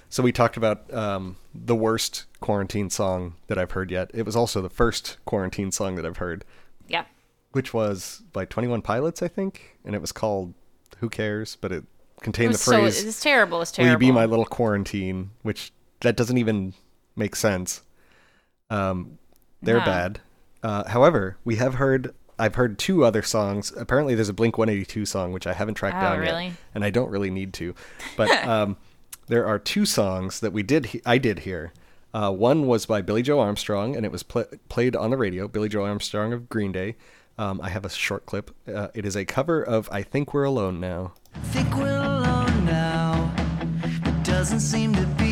So 0.10 0.24
we 0.24 0.32
talked 0.32 0.56
about 0.56 0.94
um, 0.94 1.36
the 1.54 1.76
worst 1.76 2.24
quarantine 2.40 2.90
song 2.90 3.34
that 3.48 3.58
I've 3.58 3.72
heard 3.72 3.92
yet. 3.92 4.10
It 4.14 4.26
was 4.26 4.34
also 4.34 4.62
the 4.62 4.70
first 4.70 5.18
quarantine 5.26 5.72
song 5.74 5.96
that 5.98 6.06
I've 6.06 6.18
heard, 6.18 6.46
yeah. 6.88 7.04
which 7.52 7.74
was 7.74 8.24
by 8.32 8.46
Twenty 8.46 8.70
One 8.70 8.82
Pilots, 8.82 9.22
I 9.22 9.28
think, 9.28 9.78
and 9.84 9.94
it 9.94 10.00
was 10.00 10.14
called 10.14 10.54
"Who 11.00 11.10
Cares," 11.10 11.58
but 11.60 11.74
it 11.74 11.84
It 12.18 12.22
contained 12.22 12.50
the 12.50 12.54
was 12.54 12.62
so 12.62 12.72
phrase 12.80 13.04
it's 13.04 13.20
terrible. 13.22 13.62
It's 13.62 13.78
"Will 13.78 13.84
terrible. 13.86 14.06
you 14.06 14.12
be 14.12 14.16
my 14.16 14.24
little 14.26 14.46
quarantine?" 14.46 15.32
Which 15.42 15.74
that 16.00 16.16
doesn't 16.16 16.38
even 16.38 16.74
make 17.18 17.36
sense. 17.36 17.82
Um, 18.70 19.18
they're 19.62 19.80
No. 19.80 19.86
bad. 19.86 20.22
Uh, 20.66 20.84
however, 20.90 21.38
we 21.46 21.58
have 21.58 21.76
heard. 21.76 22.14
I've 22.40 22.56
heard 22.56 22.78
two 22.80 23.06
other 23.06 23.22
songs. 23.22 23.72
Apparently, 23.78 24.16
there's 24.16 24.30
a 24.30 24.34
Blink 24.34 24.58
182 24.58 25.06
song 25.06 25.32
which 25.32 25.46
I 25.48 25.54
haven't 25.54 25.76
tracked 25.76 25.98
Oh, 25.98 26.02
down 26.02 26.20
really? 26.20 26.46
yet, 26.48 26.54
and 26.74 26.84
I 26.84 26.90
don't 26.90 27.10
really 27.10 27.30
need 27.30 27.54
to. 27.54 27.76
But 28.18 28.30
um, 28.48 28.76
there 29.28 29.46
are 29.46 29.60
two 29.60 29.86
songs 29.86 30.40
that 30.40 30.52
we 30.52 30.64
did. 30.64 30.88
He- 30.88 31.02
I 31.06 31.18
did 31.20 31.40
hear. 31.40 31.72
Uh, 32.14 32.32
one 32.32 32.66
was 32.66 32.86
by 32.86 33.02
Billie 33.02 33.22
Joe 33.22 33.40
Armstrong, 33.40 33.96
and 33.96 34.06
it 34.06 34.12
was 34.12 34.24
pl- 34.24 34.46
played 34.70 34.96
on 34.96 35.12
the 35.12 35.18
radio. 35.18 35.48
Billie 35.48 35.70
Joe 35.70 35.84
Armstrong 35.86 36.34
of 36.34 36.50
Green 36.50 36.72
Day. 36.72 36.96
Um, 37.38 37.60
I 37.62 37.70
have 37.70 37.86
a 37.86 37.90
short 37.90 38.26
clip. 38.26 38.52
Uh, 38.68 38.88
it 38.96 39.06
is 39.06 39.16
a 39.16 39.24
cover 39.26 39.62
of 39.62 39.88
"I 39.92 40.02
Think 40.02 40.34
We're 40.34 40.46
Alone 40.46 40.80
Now." 40.80 41.14
Think 41.52 41.76
we're 41.76 41.98
alone 42.02 42.66
now. 42.66 43.32
There 44.04 44.24
doesn't 44.24 44.62
seem 44.62 44.94
to 44.96 45.06
be 45.20 45.25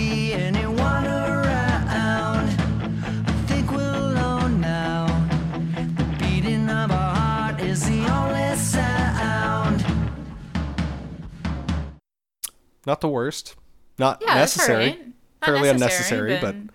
Not 12.85 13.01
the 13.01 13.07
worst. 13.09 13.55
Not 13.97 14.21
Yeah, 14.21 14.35
that's 14.35 14.57
all 14.59 14.67
necessary. 14.67 14.85
right. 14.87 15.07
Not 15.07 15.45
Fairly 15.45 15.73
necessary, 15.73 16.33
unnecessary, 16.35 16.69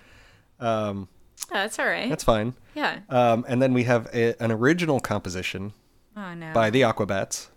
but 0.59 0.67
um, 0.67 1.09
Yeah, 1.51 1.63
that's 1.63 1.79
all 1.79 1.87
right. 1.87 2.09
that's 2.09 2.25
fine. 2.25 2.55
yeah. 2.75 3.01
Um, 3.09 3.45
and 3.49 3.61
then 3.63 3.73
we 3.75 3.85
have 3.85 4.07
a, 4.15 4.35
an 4.43 4.53
original 4.53 5.01
composition 5.01 5.73
Oh 6.17 6.35
no. 6.35 6.53
by 6.53 6.71
the 6.71 6.83
Aquabats, 6.83 7.49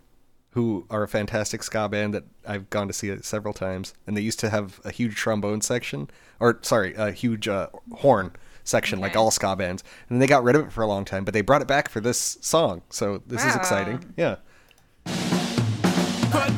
who 0.52 0.86
are 0.90 1.04
a 1.04 1.08
fantastic 1.08 1.64
ska 1.64 1.88
band 1.90 2.14
that 2.14 2.24
I've 2.48 2.70
gone 2.70 2.88
to 2.88 2.94
see 2.94 3.16
several 3.22 3.54
times. 3.54 3.94
And 4.08 4.16
they 4.18 4.22
used 4.22 4.40
to 4.42 4.50
have 4.50 4.80
a 4.84 4.92
huge 4.92 5.16
trombone 5.16 5.62
section, 5.62 6.10
or 6.40 6.60
sorry, 6.62 6.94
a 6.96 7.12
huge 7.12 7.48
uh, 7.48 7.68
horn 7.98 8.32
section, 8.64 9.00
like 9.00 9.16
all 9.16 9.32
ska 9.32 9.56
bands. 9.56 9.84
And 10.10 10.22
they 10.22 10.28
got 10.28 10.44
rid 10.44 10.56
of 10.56 10.68
it 10.68 10.72
for 10.72 10.82
a 10.82 10.88
long 10.88 11.06
time, 11.06 11.24
but 11.26 11.34
they 11.34 11.42
brought 11.42 11.62
it 11.62 11.68
back 11.68 11.90
for 11.90 12.00
this 12.02 12.38
song. 12.42 12.82
So 12.90 13.22
this 13.26 13.44
is 13.46 13.56
exciting. 13.56 14.14
Yeah. 14.18 14.36
Put 15.06 16.58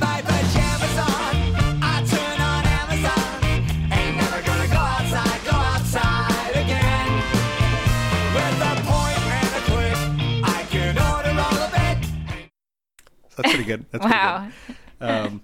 That's 13.34 13.50
pretty 13.50 13.66
good. 13.66 13.86
That's 13.92 14.04
pretty 14.06 14.18
wow. 14.18 14.48
good. 14.68 14.76
Um, 15.02 15.42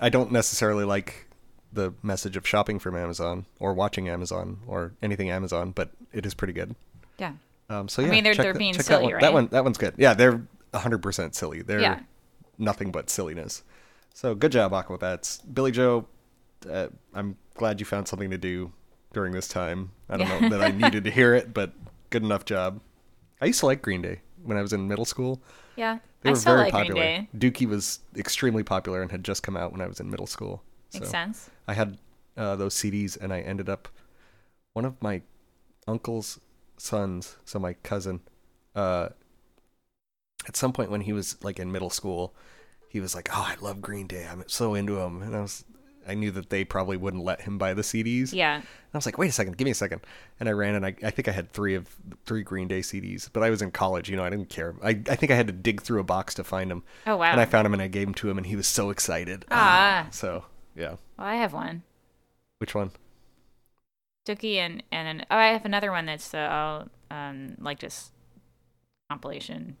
I 0.00 0.10
don't 0.10 0.30
necessarily 0.32 0.84
like 0.84 1.28
the 1.72 1.94
message 2.02 2.36
of 2.36 2.46
shopping 2.46 2.78
from 2.78 2.94
Amazon 2.94 3.46
or 3.58 3.72
watching 3.72 4.06
Amazon 4.08 4.58
or 4.66 4.92
anything 5.02 5.30
Amazon, 5.30 5.70
but 5.70 5.90
it 6.12 6.26
is 6.26 6.34
pretty 6.34 6.52
good. 6.52 6.74
Yeah. 7.18 7.32
Um, 7.70 7.88
so 7.88 8.02
yeah, 8.02 8.08
I 8.08 8.10
mean, 8.10 8.24
they're- 8.24 8.34
they're 8.34 8.52
being 8.52 8.74
silly, 8.74 8.86
that 8.88 9.02
one. 9.02 9.12
right? 9.14 9.20
That 9.22 9.32
one, 9.32 9.46
that 9.48 9.64
one's 9.64 9.78
good. 9.78 9.94
Yeah, 9.96 10.12
they're 10.12 10.42
hundred 10.74 10.98
percent 11.02 11.34
silly. 11.34 11.62
They're 11.62 11.80
Yeah. 11.80 12.00
nothing 12.58 12.90
but 12.92 13.08
silliness. 13.08 13.62
So 14.12 14.34
good 14.34 14.52
job, 14.52 14.72
Aquabats. 14.72 15.40
Billie 15.54 15.72
Joe, 15.72 16.06
uh, 16.70 16.88
I'm 17.14 17.36
glad 17.54 17.80
you 17.80 17.86
found 17.86 18.08
something 18.08 18.28
to 18.30 18.38
do 18.38 18.72
during 19.14 19.32
this 19.32 19.48
time. 19.48 19.92
I 20.10 20.18
don't 20.18 20.28
Yeah. 20.28 20.40
know 20.40 20.58
that 20.58 20.60
I 20.60 20.70
needed 20.76 21.04
to 21.04 21.10
hear 21.10 21.34
it, 21.34 21.54
but 21.54 21.72
good 22.10 22.22
enough 22.24 22.44
job. 22.44 22.80
I 23.40 23.46
used 23.46 23.60
to 23.60 23.66
like 23.66 23.80
Green 23.80 24.02
Day 24.02 24.20
when 24.42 24.58
I 24.58 24.62
was 24.62 24.74
in 24.74 24.86
middle 24.86 25.06
school. 25.06 25.40
Yeah. 25.76 25.98
They 26.22 26.30
I 26.30 26.32
were 26.32 26.38
still 26.38 26.54
very 26.54 26.64
like 26.64 26.72
popular. 26.72 27.00
Green 27.00 27.28
Day. 27.32 27.50
Dookie 27.50 27.68
was 27.68 28.00
extremely 28.16 28.62
popular 28.62 29.02
and 29.02 29.10
had 29.10 29.24
just 29.24 29.42
come 29.42 29.56
out 29.56 29.72
when 29.72 29.80
I 29.80 29.86
was 29.86 30.00
in 30.00 30.10
middle 30.10 30.26
school. 30.26 30.62
Makes 30.94 31.10
sense. 31.10 31.50
I 31.66 31.74
had 31.74 31.98
uh, 32.36 32.56
those 32.56 32.74
CDs, 32.74 33.16
and 33.20 33.32
I 33.32 33.40
ended 33.40 33.68
up 33.68 33.88
one 34.72 34.84
of 34.84 35.00
my 35.02 35.22
uncle's 35.86 36.40
sons, 36.76 37.36
so 37.44 37.58
my 37.58 37.74
cousin. 37.74 38.20
Uh, 38.74 39.10
at 40.46 40.56
some 40.56 40.72
point 40.72 40.90
when 40.90 41.02
he 41.02 41.12
was 41.12 41.36
like 41.42 41.58
in 41.58 41.70
middle 41.70 41.90
school, 41.90 42.34
he 42.88 43.00
was 43.00 43.14
like, 43.14 43.28
"Oh, 43.32 43.46
I 43.48 43.56
love 43.60 43.80
Green 43.80 44.06
Day. 44.06 44.26
I'm 44.26 44.44
so 44.46 44.74
into 44.74 44.94
them," 44.94 45.22
and 45.22 45.36
I 45.36 45.40
was. 45.40 45.64
I 46.08 46.14
knew 46.14 46.30
that 46.32 46.50
they 46.50 46.64
probably 46.64 46.96
wouldn't 46.96 47.22
let 47.22 47.42
him 47.42 47.58
buy 47.58 47.74
the 47.74 47.82
CDs. 47.82 48.32
Yeah. 48.32 48.56
And 48.56 48.64
I 48.94 48.98
was 48.98 49.06
like, 49.06 49.18
wait 49.18 49.28
a 49.28 49.32
second, 49.32 49.56
give 49.56 49.64
me 49.64 49.70
a 49.70 49.74
second. 49.74 50.00
And 50.40 50.48
I 50.48 50.52
ran 50.52 50.74
and 50.74 50.86
I, 50.86 50.94
I 51.02 51.10
think 51.10 51.28
I 51.28 51.32
had 51.32 51.52
three 51.52 51.74
of 51.74 51.94
three 52.24 52.42
Green 52.42 52.68
Day 52.68 52.80
CDs, 52.80 53.28
but 53.32 53.42
I 53.42 53.50
was 53.50 53.62
in 53.62 53.70
college, 53.70 54.08
you 54.08 54.16
know, 54.16 54.24
I 54.24 54.30
didn't 54.30 54.48
care. 54.48 54.74
I, 54.82 54.90
I 54.90 55.16
think 55.16 55.30
I 55.30 55.34
had 55.34 55.46
to 55.46 55.52
dig 55.52 55.82
through 55.82 56.00
a 56.00 56.04
box 56.04 56.34
to 56.34 56.44
find 56.44 56.70
them. 56.70 56.82
Oh, 57.06 57.16
wow. 57.16 57.30
And 57.30 57.40
I 57.40 57.44
found 57.44 57.66
him 57.66 57.72
and 57.74 57.82
I 57.82 57.88
gave 57.88 58.08
him 58.08 58.14
to 58.14 58.30
him 58.30 58.38
and 58.38 58.46
he 58.46 58.56
was 58.56 58.66
so 58.66 58.90
excited. 58.90 59.44
Ah. 59.50 60.08
So, 60.10 60.44
yeah. 60.74 60.96
Well, 61.18 61.26
I 61.26 61.36
have 61.36 61.52
one. 61.52 61.82
Which 62.58 62.74
one? 62.74 62.90
Dookie 64.26 64.56
and 64.56 64.82
and 64.92 65.08
an, 65.08 65.26
oh, 65.30 65.36
I 65.36 65.48
have 65.48 65.64
another 65.64 65.90
one 65.90 66.06
that's 66.06 66.34
uh, 66.34 66.48
all 66.50 66.88
um 67.10 67.56
like 67.58 67.78
just 67.78 68.12
compilation. 69.10 69.76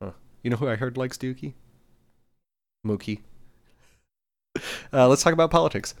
Huh. 0.00 0.12
You 0.42 0.50
know 0.50 0.56
who 0.56 0.68
I 0.68 0.76
heard 0.76 0.96
likes 0.96 1.18
Dookie? 1.18 1.54
Mookie. 2.86 3.20
Uh, 4.94 5.08
let's 5.08 5.22
talk 5.22 5.32
about 5.32 5.50
politics. 5.50 5.94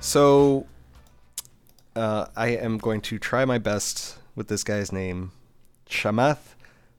So, 0.00 0.66
uh, 1.94 2.26
I 2.34 2.48
am 2.48 2.78
going 2.78 3.00
to 3.02 3.20
try 3.20 3.44
my 3.44 3.58
best 3.58 4.18
with 4.34 4.48
this 4.48 4.64
guy's 4.64 4.90
name, 4.90 5.30
Chamath 5.88 6.56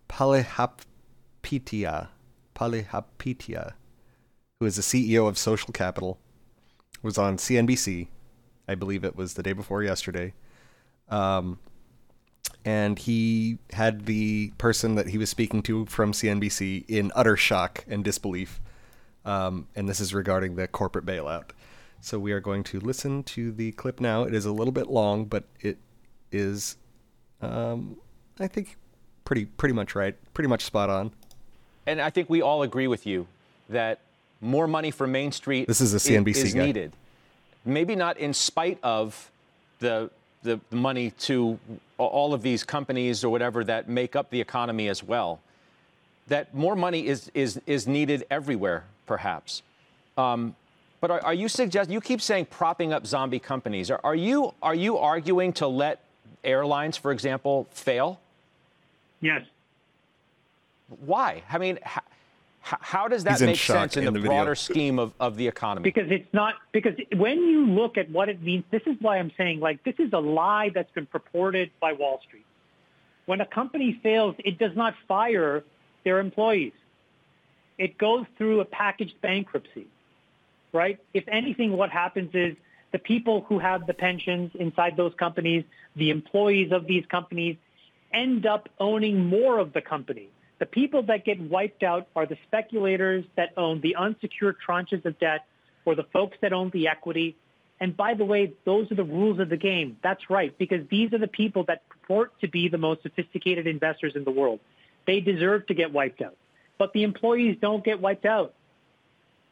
Palihapitiya. 0.08 2.08
Palihapitiya, 2.56 3.74
who 4.62 4.66
is 4.66 4.78
the 4.78 4.82
CEO 4.82 5.28
of 5.28 5.38
Social 5.38 5.74
Capital, 5.74 6.22
was 7.04 7.18
on 7.18 7.38
CNBC. 7.38 8.08
I 8.68 8.76
believe 8.76 9.04
it 9.04 9.16
was 9.16 9.36
the 9.36 9.44
day 9.44 9.54
before 9.54 9.84
yesterday. 9.84 10.34
Um, 11.10 11.60
and 12.66 12.98
he 12.98 13.58
had 13.74 14.06
the 14.06 14.52
person 14.58 14.96
that 14.96 15.08
he 15.08 15.18
was 15.18 15.30
speaking 15.30 15.62
to 15.64 15.86
from 15.86 16.14
CNBC 16.14 16.86
in 16.88 17.12
utter 17.14 17.36
shock 17.36 17.84
and 17.88 18.04
disbelief. 18.04 18.62
Um, 19.26 19.68
and 19.76 19.88
this 19.88 20.00
is 20.00 20.14
regarding 20.14 20.56
the 20.56 20.68
corporate 20.68 21.06
bailout. 21.06 21.52
So 22.00 22.20
we 22.20 22.32
are 22.32 22.40
going 22.40 22.64
to 22.66 22.80
listen 22.80 23.24
to 23.24 23.52
the 23.52 23.72
clip 23.74 24.00
now. 24.00 24.24
It 24.24 24.34
is 24.34 24.46
a 24.46 24.52
little 24.52 24.74
bit 24.74 24.88
long, 24.88 25.26
but 25.26 25.46
it 25.62 25.78
is, 26.32 26.78
um, 27.42 27.98
I 28.40 28.48
think, 28.48 28.78
pretty 29.24 29.46
pretty 29.46 29.74
much 29.74 29.96
right, 29.96 30.16
pretty 30.34 30.50
much 30.50 30.64
spot 30.64 30.90
on. 30.90 31.12
and 31.86 32.02
I 32.02 32.10
think 32.10 32.30
we 32.30 32.42
all 32.42 32.64
agree 32.64 32.88
with 32.88 33.06
you 33.06 33.28
that 33.70 34.00
more 34.44 34.68
money 34.68 34.92
for 34.92 35.08
Main 35.08 35.32
Street 35.32 35.68
This 35.68 35.82
is 35.82 35.94
a 35.94 35.98
CNBC 35.98 36.36
is 36.44 36.54
guy. 36.54 36.66
needed. 36.66 36.94
Maybe 37.66 37.96
not 37.96 38.18
in 38.18 38.34
spite 38.34 38.78
of 38.84 39.32
the 39.80 40.10
the 40.44 40.60
money 40.72 41.12
to 41.12 41.58
all 41.98 42.34
of 42.34 42.42
these 42.42 42.66
companies 42.66 43.24
or 43.24 43.30
whatever 43.30 43.64
that 43.64 43.88
make 43.88 44.14
up 44.14 44.30
the 44.30 44.42
economy 44.42 44.90
as 44.90 45.02
well. 45.02 45.40
That 46.28 46.54
more 46.54 46.76
money 46.76 47.08
is 47.08 47.32
is 47.34 47.62
is 47.66 47.88
needed 47.88 48.26
everywhere, 48.30 48.84
perhaps. 49.06 49.62
Um, 50.18 50.56
but 51.00 51.12
are, 51.12 51.22
are 51.26 51.34
you 51.34 51.48
suggest 51.48 51.90
you 51.90 52.02
keep 52.02 52.22
saying 52.22 52.46
propping 52.46 52.94
up 52.94 53.08
zombie 53.08 53.40
companies? 53.40 53.90
Are, 53.90 54.02
are 54.04 54.16
you 54.16 54.54
are 54.62 54.76
you 54.76 54.98
arguing 54.98 55.54
to 55.54 55.68
let 55.68 56.02
airlines, 56.44 56.98
for 56.98 57.12
example, 57.12 57.68
fail? 57.72 58.20
Yes. 59.22 59.44
Why? 61.06 61.44
I 61.50 61.58
mean, 61.58 61.80
how, 61.82 62.02
how 62.64 63.10
does 63.10 63.26
that 63.26 63.32
He's 63.32 63.42
make 63.42 63.56
shock 63.58 63.78
sense 63.78 63.98
in, 63.98 64.08
in 64.08 64.14
the, 64.14 64.22
the 64.22 64.26
broader 64.26 64.56
scheme 64.56 64.98
of, 64.98 65.14
of 65.20 65.36
the 65.36 65.48
economy? 65.48 65.84
Because 65.84 66.10
it's 66.10 66.34
not, 66.34 66.56
because 66.72 66.94
when 67.16 67.40
you 67.40 67.66
look 67.66 67.98
at 67.98 68.10
what 68.10 68.30
it 68.30 68.42
means, 68.42 68.64
this 68.72 68.82
is 68.86 68.96
why 69.02 69.18
I'm 69.18 69.32
saying, 69.38 69.60
like, 69.60 69.84
this 69.84 69.96
is 70.00 70.14
a 70.14 70.20
lie 70.20 70.70
that's 70.74 70.92
been 70.92 71.06
purported 71.06 71.72
by 71.82 71.92
Wall 71.92 72.22
Street. 72.26 72.46
When 73.26 73.42
a 73.42 73.46
company 73.46 74.00
fails, 74.02 74.36
it 74.40 74.58
does 74.58 74.76
not 74.78 74.96
fire 75.10 75.64
their 76.06 76.20
employees. 76.20 76.72
It 77.78 77.98
goes 77.98 78.26
through 78.38 78.62
a 78.62 78.66
packaged 78.66 79.20
bankruptcy, 79.22 79.88
right? 80.72 81.00
If 81.14 81.28
anything, 81.28 81.76
what 81.76 81.90
happens 81.90 82.32
is 82.34 82.56
the 82.94 83.00
people 83.00 83.42
who 83.50 83.60
have 83.60 83.88
the 83.88 83.94
pensions 83.94 84.52
inside 84.56 84.96
those 84.96 85.14
companies, 85.16 85.66
the 85.98 86.12
employees 86.12 86.72
of 86.72 86.88
these 86.88 87.06
companies, 87.08 87.58
end 88.14 88.46
up 88.46 88.70
owning 88.80 89.26
more 89.26 89.58
of 89.60 89.74
the 89.74 89.82
company. 89.82 90.30
The 90.64 90.68
people 90.68 91.04
that 91.04 91.26
get 91.26 91.42
wiped 91.42 91.84
out 91.84 92.08
are 92.16 92.26
the 92.26 92.38
speculators 92.48 93.26
that 93.36 93.50
own 93.58 93.82
the 93.82 93.98
unsecured 93.98 94.56
tranches 94.66 95.04
of 95.04 95.20
debt 95.20 95.46
or 95.84 95.94
the 95.94 96.06
folks 96.14 96.38
that 96.40 96.54
own 96.54 96.70
the 96.70 96.88
equity. 96.88 97.36
And 97.82 97.98
by 97.98 98.14
the 98.14 98.24
way, 98.24 98.54
those 98.64 98.90
are 98.90 98.96
the 98.96 99.04
rules 99.04 99.42
of 99.42 99.50
the 99.50 99.58
game. 99.58 99.98
That's 100.02 100.30
right, 100.30 100.58
because 100.58 100.88
these 100.90 101.12
are 101.12 101.18
the 101.18 101.28
people 101.28 101.66
that 101.66 101.82
purport 101.90 102.40
to 102.40 102.48
be 102.48 102.70
the 102.70 102.78
most 102.78 103.04
sophisticated 103.04 103.68
investors 103.68 104.14
in 104.16 104.24
the 104.24 104.32
world. 104.32 104.62
They 105.06 105.20
deserve 105.20 105.68
to 105.68 105.74
get 105.74 105.92
wiped 105.92 106.22
out. 106.22 106.38
But 106.78 106.94
the 106.94 107.04
employees 107.04 107.58
don't 107.60 107.84
get 107.84 108.00
wiped 108.00 108.26
out. 108.26 108.54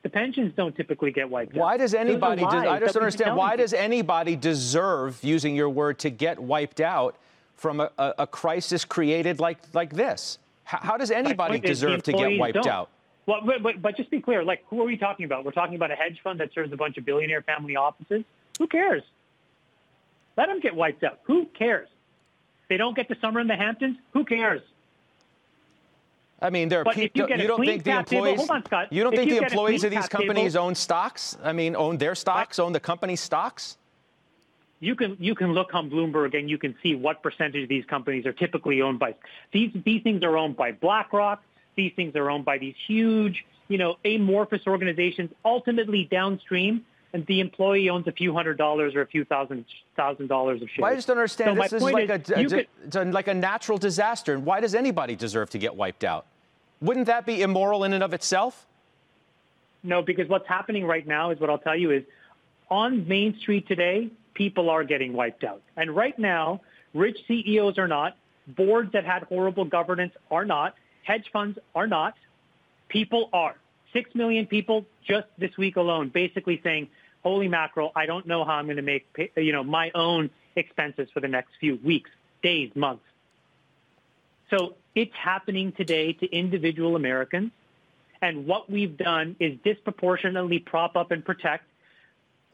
The 0.04 0.10
pensions 0.10 0.54
don't 0.56 0.74
typically 0.78 1.12
get 1.12 1.30
wiped 1.30 1.58
out. 1.58 1.60
why 1.60 1.76
does 1.76 1.94
anybody? 1.94 2.44
Des- 2.44 2.48
I 2.48 2.80
just 2.80 2.96
understand. 2.96 3.36
Why 3.36 3.58
does 3.58 3.74
anybody 3.74 4.38
deserve, 4.38 5.22
using 5.22 5.58
your 5.58 5.70
word, 5.70 6.00
to 6.00 6.10
get 6.10 6.40
wiped 6.40 6.80
out 6.80 7.18
from 7.58 7.82
a, 7.82 7.92
a, 7.98 8.14
a 8.20 8.28
crisis 8.28 8.86
created 8.86 9.42
like 9.42 9.58
like 9.74 9.92
this? 9.92 10.38
How, 10.80 10.98
does 10.98 11.12
anybody 11.12 11.60
the 11.60 11.68
deserve 11.68 12.04
to 12.04 12.14
get 12.14 12.40
wiped 12.40 12.56
don't. 12.56 12.68
out? 12.68 12.90
Well, 13.26 13.42
but, 13.46 13.62
but, 13.62 13.82
but 13.82 13.98
just 13.98 14.10
be 14.10 14.22
clear, 14.22 14.44
like, 14.44 14.64
who 14.70 14.82
are 14.82 14.86
we 14.86 14.98
talking 14.98 15.26
about? 15.26 15.44
We're 15.46 15.52
talking 15.52 15.76
about 15.76 15.92
a 15.92 15.96
hedge 15.96 16.20
fund 16.24 16.40
that 16.40 16.54
serves 16.54 16.72
a 16.72 16.78
bunch 16.78 16.98
of 16.98 17.06
billionaire 17.06 17.42
family 17.42 17.76
offices. 17.76 18.24
Who 18.58 18.68
cares? 18.68 19.04
Let 20.38 20.48
them 20.48 20.60
get 20.62 20.76
wiped 20.76 21.04
out. 21.04 21.20
Who 21.24 21.46
cares? 21.46 21.90
They 22.70 22.78
don't 22.78 22.96
get 22.96 23.10
to 23.10 23.18
summer 23.20 23.42
in 23.42 23.48
the 23.48 23.56
Hamptons. 23.56 23.98
Who 24.14 24.24
cares? 24.24 24.62
I 26.42 26.50
mean, 26.50 26.70
there 26.70 26.82
are 26.82 26.84
But 26.84 26.96
people. 26.96 27.28
you 27.30 27.36
a 27.36 27.48
don't 27.48 27.64
think 27.64 27.84
the 27.84 27.92
table- 27.92 28.00
employees? 28.26 28.38
hold 28.40 28.50
on, 28.52 28.66
Scott. 28.66 28.92
You 28.94 29.04
don't 29.04 29.16
think 29.16 29.30
you 29.30 29.40
the 29.40 29.46
employees 29.46 29.84
of 29.84 29.92
these 29.92 30.00
cap 30.02 30.10
table- 30.10 30.26
companies 30.28 30.56
own 30.56 30.74
stocks? 30.74 31.38
I 31.44 31.54
mean, 31.54 31.76
own 31.76 31.98
their 31.98 32.16
stocks, 32.16 32.58
own 32.58 32.72
the 32.72 32.80
company's 32.80 33.20
stocks? 33.22 33.78
You 34.82 34.96
can 34.96 35.16
you 35.20 35.36
can 35.36 35.54
look 35.54 35.74
on 35.74 35.90
Bloomberg 35.90 36.38
and 36.38 36.50
you 36.50 36.58
can 36.58 36.76
see 36.84 36.96
what 36.96 37.24
percentage 37.24 37.64
of 37.64 37.70
these 37.70 37.86
companies 37.86 38.26
are 38.26 38.34
typically 38.34 38.82
owned 38.82 39.00
by 39.00 39.16
these 39.54 39.72
these 39.86 40.04
things 40.04 40.24
are 40.24 40.38
owned 40.38 40.58
by 40.58 40.74
BlackRock. 40.74 41.42
These 41.78 41.94
things 41.96 42.16
are 42.18 42.30
owned 42.30 42.44
by 42.44 42.58
these 42.58 42.76
huge, 42.88 43.46
you 43.70 43.78
know, 43.78 43.96
amorphous 44.04 44.68
organizations. 44.68 45.32
Ultimately, 45.46 46.04
downstream, 46.12 46.84
and 47.14 47.26
the 47.28 47.40
employee 47.40 47.90
owns 47.90 48.08
a 48.08 48.12
few 48.12 48.34
hundred 48.34 48.58
dollars 48.58 48.96
or 48.96 49.02
a 49.02 49.08
few 49.08 49.24
thousand 49.24 49.66
thousand 49.96 50.28
dollars 50.28 50.62
of 50.62 50.68
shares. 50.68 50.82
Well, 50.82 50.92
I 50.92 50.96
just 50.96 51.08
don't 51.08 51.18
understand. 51.18 51.58
So 51.58 51.62
this 51.62 51.74
is 51.74 51.84
like 51.84 52.10
is, 52.10 52.30
a, 52.54 52.58
a- 52.58 52.66
could- 52.90 53.14
like 53.14 53.28
a 53.28 53.34
natural 53.34 53.78
disaster. 53.78 54.34
And 54.34 54.46
why 54.46 54.60
does 54.60 54.76
anybody 54.76 55.16
deserve 55.16 55.52
to 55.52 55.60
get 55.60 55.76
wiped 55.76 56.04
out? 56.04 56.26
Wouldn't 56.82 57.06
that 57.06 57.28
be 57.28 57.44
immoral 57.44 57.84
in 57.84 57.94
and 57.94 58.04
of 58.04 58.14
itself? 58.14 58.66
No, 59.84 60.02
because 60.02 60.28
what's 60.28 60.48
happening 60.48 60.86
right 60.86 61.06
now 61.06 61.30
is 61.32 61.40
what 61.40 61.50
I'll 61.50 61.58
tell 61.60 61.76
you 61.76 61.92
is 61.92 62.04
on 62.70 63.08
Main 63.08 63.38
Street 63.40 63.68
today, 63.68 64.10
people 64.34 64.70
are 64.70 64.84
getting 64.84 65.14
wiped 65.14 65.44
out. 65.44 65.62
And 65.78 65.96
right 65.96 66.18
now, 66.18 66.62
rich 66.94 67.18
CEOs 67.28 67.78
are 67.78 67.88
not, 67.88 68.18
boards 68.48 68.92
that 68.94 69.06
had 69.06 69.24
horrible 69.24 69.66
governance 69.66 70.14
are 70.30 70.46
not, 70.46 70.76
hedge 71.04 71.30
funds 71.32 71.60
are 71.76 71.88
not, 71.88 72.16
people 72.90 73.30
are. 73.34 73.56
Six 73.94 74.14
million 74.16 74.46
people 74.46 74.86
just 75.06 75.28
this 75.38 75.58
week 75.58 75.76
alone 75.76 76.10
basically 76.10 76.62
saying, 76.64 76.88
holy 77.24 77.48
mackerel, 77.48 77.92
I 77.96 78.06
don't 78.06 78.26
know 78.26 78.44
how 78.46 78.54
I'm 78.54 78.66
going 78.66 78.78
to 78.78 78.82
make, 78.82 79.32
you 79.36 79.52
know, 79.52 79.64
my 79.64 79.92
own 79.94 80.30
expenses 80.56 81.10
for 81.14 81.20
the 81.20 81.28
next 81.28 81.52
few 81.60 81.78
weeks, 81.84 82.10
days, 82.42 82.72
months. 82.76 83.04
So 84.50 84.76
it's 84.96 85.14
happening 85.16 85.72
today 85.72 86.14
to 86.14 86.26
individual 86.26 86.96
Americans. 86.96 87.52
And 88.22 88.46
what 88.46 88.70
we've 88.70 88.98
done 88.98 89.36
is 89.40 89.58
disproportionately 89.64 90.60
prop 90.60 90.96
up 90.96 91.12
and 91.12 91.24
protect, 91.24 91.66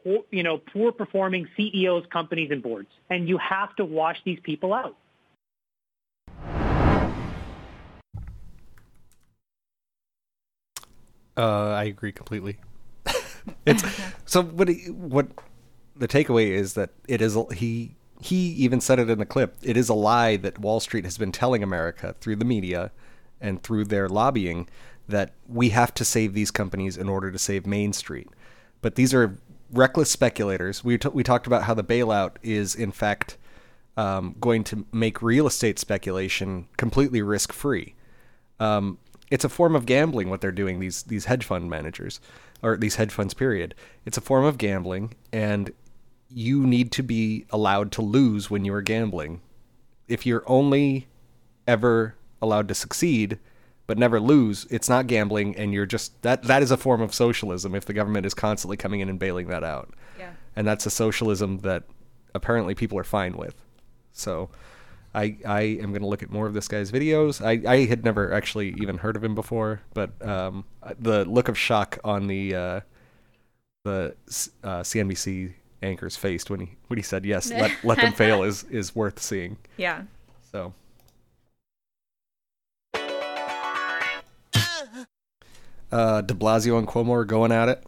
poor- 0.08 0.26
you 0.32 0.44
know, 0.44 0.58
poor 0.58 0.92
performing 0.92 1.48
CEOs, 1.58 2.06
companies, 2.12 2.50
and 2.52 2.64
boards. 2.64 2.90
And 3.10 3.28
you 3.28 3.38
have 3.38 3.76
to 3.76 3.86
wash 3.86 4.18
these 4.24 4.40
people 4.42 4.74
out. 4.74 4.96
Uh, 11.36 11.72
I 11.72 11.84
agree 11.84 12.12
completely. 12.12 12.58
it's 13.66 13.84
so 14.26 14.42
what 14.42 14.70
he, 14.70 14.90
what 14.90 15.28
the 15.96 16.08
takeaway 16.08 16.48
is 16.48 16.74
that 16.74 16.90
it 17.08 17.22
is 17.22 17.38
he 17.54 17.96
he 18.20 18.36
even 18.54 18.82
said 18.82 18.98
it 18.98 19.10
in 19.10 19.20
the 19.20 19.26
clip. 19.26 19.56
It 19.62 19.78
is 19.78 19.88
a 19.88 19.94
lie 19.94 20.38
that 20.38 20.58
Wall 20.58 20.80
Street 20.80 21.06
has 21.06 21.18
been 21.18 21.32
telling 21.32 21.62
America 21.62 22.16
through 22.20 22.38
the 22.38 22.46
media 22.46 22.92
and 23.40 23.62
through 23.62 23.86
their 23.86 24.10
lobbying 24.10 24.68
that 25.08 25.34
we 25.48 25.70
have 25.70 25.94
to 25.94 26.04
save 26.04 26.34
these 26.34 26.50
companies 26.50 26.98
in 26.98 27.08
order 27.08 27.32
to 27.32 27.38
save 27.38 27.68
Main 27.68 27.94
Street. 27.94 28.30
But 28.82 28.96
these 28.96 29.14
are 29.14 29.38
reckless 29.72 30.10
speculators. 30.10 30.84
We 30.84 30.98
t- 30.98 31.10
we 31.10 31.24
talked 31.24 31.48
about 31.48 31.64
how 31.64 31.74
the 31.74 31.84
bailout 31.84 32.38
is 32.42 32.76
in 32.76 32.92
fact 32.92 33.38
um, 33.96 34.36
going 34.40 34.64
to 34.66 34.86
make 34.92 35.22
real 35.22 35.48
estate 35.48 35.80
speculation 35.80 36.68
completely 36.78 37.22
risk 37.22 37.52
free 37.52 37.96
um, 38.60 38.98
it's 39.30 39.44
a 39.44 39.50
form 39.50 39.76
of 39.76 39.86
gambling 39.86 40.30
what 40.30 40.42
they're 40.42 40.52
doing 40.52 40.80
these 40.80 41.04
these 41.04 41.26
hedge 41.26 41.46
fund 41.46 41.70
managers 41.70 42.20
or 42.64 42.78
these 42.78 42.96
hedge 42.96 43.12
funds 43.12 43.34
period. 43.34 43.76
It's 44.06 44.18
a 44.18 44.22
form 44.22 44.46
of 44.46 44.58
gambling 44.58 45.14
and 45.32 45.72
you 46.30 46.66
need 46.66 46.92
to 46.94 47.04
be 47.04 47.46
allowed 47.52 47.92
to 47.94 48.02
lose 48.02 48.50
when 48.50 48.66
you're 48.66 48.82
gambling. 48.82 49.42
If 50.08 50.26
you're 50.26 50.44
only 50.48 51.08
ever 51.68 52.16
allowed 52.42 52.68
to 52.70 52.76
succeed 52.76 53.40
but 53.88 53.98
never 53.98 54.20
lose 54.20 54.68
it's 54.70 54.88
not 54.90 55.08
gambling 55.08 55.56
and 55.56 55.74
you're 55.74 55.86
just 55.86 56.22
that 56.22 56.44
that 56.44 56.62
is 56.62 56.70
a 56.72 56.78
form 56.78 57.02
of 57.02 57.14
socialism 57.14 57.74
if 57.74 57.86
the 57.86 57.94
government 57.94 58.26
is 58.26 58.34
constantly 58.34 58.78
coming 58.78 59.00
in 59.00 59.10
and 59.10 59.18
bailing 59.18 59.48
that 59.48 59.64
out 59.64 59.94
Yeah. 60.20 60.32
and 60.56 60.68
that's 60.68 60.86
a 60.86 60.90
socialism 60.90 61.60
that 61.60 61.84
apparently 62.36 62.76
people 62.76 63.00
are 63.00 63.04
fine 63.04 63.36
with 63.38 63.56
so 64.12 64.50
I, 65.16 65.38
I 65.48 65.62
am 65.62 65.90
going 65.94 66.02
to 66.02 66.08
look 66.08 66.22
at 66.22 66.30
more 66.30 66.46
of 66.46 66.54
this 66.54 66.68
guy's 66.68 66.92
videos. 66.92 67.44
I, 67.44 67.68
I 67.72 67.86
had 67.86 68.04
never 68.04 68.32
actually 68.32 68.76
even 68.80 68.98
heard 69.00 69.16
of 69.16 69.24
him 69.24 69.34
before, 69.34 69.82
but 69.96 70.12
um, 70.24 70.64
the 71.00 71.26
look 71.26 71.48
of 71.48 71.58
shock 71.58 71.98
on 72.04 72.28
the 72.28 72.54
uh, 72.54 72.80
the 73.84 74.16
uh, 74.64 74.82
CNBC 74.82 75.54
anchor's 75.82 76.16
face 76.18 76.48
when 76.50 76.60
he 76.60 76.70
when 76.88 76.98
he 76.98 77.04
said 77.04 77.26
yes, 77.26 77.50
let 77.50 77.72
let 77.84 77.98
them 77.98 78.14
fail 78.24 78.44
is 78.44 78.64
is 78.66 78.96
worth 78.96 79.20
seeing. 79.20 79.58
Yeah. 79.78 80.04
So. 80.52 80.74
Uh, 85.92 86.22
De 86.22 86.34
Blasio 86.34 86.78
and 86.78 86.88
Cuomo 86.88 87.12
are 87.12 87.26
going 87.26 87.52
at 87.52 87.70
it. 87.70 87.84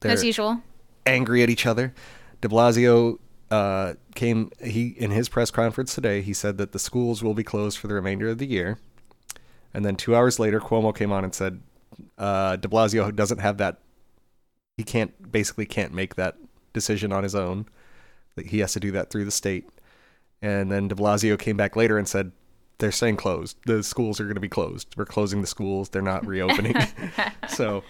They're 0.00 0.12
As 0.12 0.24
usual. 0.24 0.62
angry 1.06 1.42
at 1.42 1.50
each 1.50 1.66
other. 1.66 1.94
De 2.40 2.48
Blasio 2.48 3.18
uh, 3.50 3.94
came 4.14 4.50
he 4.62 4.88
in 4.88 5.10
his 5.10 5.28
press 5.28 5.50
conference 5.50 5.94
today. 5.94 6.22
He 6.22 6.32
said 6.32 6.58
that 6.58 6.72
the 6.72 6.78
schools 6.78 7.22
will 7.22 7.34
be 7.34 7.44
closed 7.44 7.78
for 7.78 7.86
the 7.86 7.94
remainder 7.94 8.28
of 8.28 8.38
the 8.38 8.46
year, 8.46 8.78
and 9.74 9.84
then 9.84 9.96
two 9.96 10.16
hours 10.16 10.38
later, 10.38 10.60
Cuomo 10.60 10.94
came 10.96 11.12
on 11.12 11.24
and 11.24 11.34
said 11.34 11.60
uh, 12.18 12.56
De 12.56 12.68
Blasio 12.68 13.14
doesn't 13.14 13.38
have 13.38 13.58
that. 13.58 13.78
He 14.76 14.84
can't 14.84 15.30
basically 15.30 15.66
can't 15.66 15.92
make 15.92 16.14
that 16.14 16.36
decision 16.72 17.12
on 17.12 17.22
his 17.22 17.34
own. 17.34 17.66
That 18.36 18.46
he 18.46 18.60
has 18.60 18.72
to 18.72 18.80
do 18.80 18.90
that 18.92 19.10
through 19.10 19.24
the 19.24 19.30
state. 19.30 19.68
And 20.40 20.70
then 20.72 20.88
De 20.88 20.94
Blasio 20.94 21.38
came 21.38 21.56
back 21.56 21.76
later 21.76 21.98
and 21.98 22.08
said 22.08 22.32
they're 22.80 22.90
saying 22.92 23.16
closed. 23.16 23.56
The 23.66 23.82
schools 23.82 24.20
are 24.20 24.24
going 24.24 24.34
to 24.34 24.40
be 24.40 24.48
closed. 24.48 24.88
We're 24.96 25.04
closing 25.04 25.40
the 25.40 25.46
schools. 25.46 25.90
They're 25.90 26.02
not 26.02 26.26
reopening. 26.26 26.74
so 27.48 27.82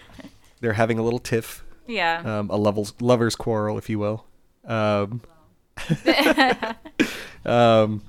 they're 0.61 0.75
having 0.75 0.99
a 0.99 1.03
little 1.03 1.19
tiff 1.19 1.65
Yeah. 1.87 2.23
um, 2.25 2.51
a 2.51 2.57
levels 2.57 2.93
lovers 3.01 3.35
quarrel, 3.37 3.79
if 3.79 3.89
you 3.89 3.99
will. 3.99 4.27
Um, 4.67 5.23
um, 7.45 8.03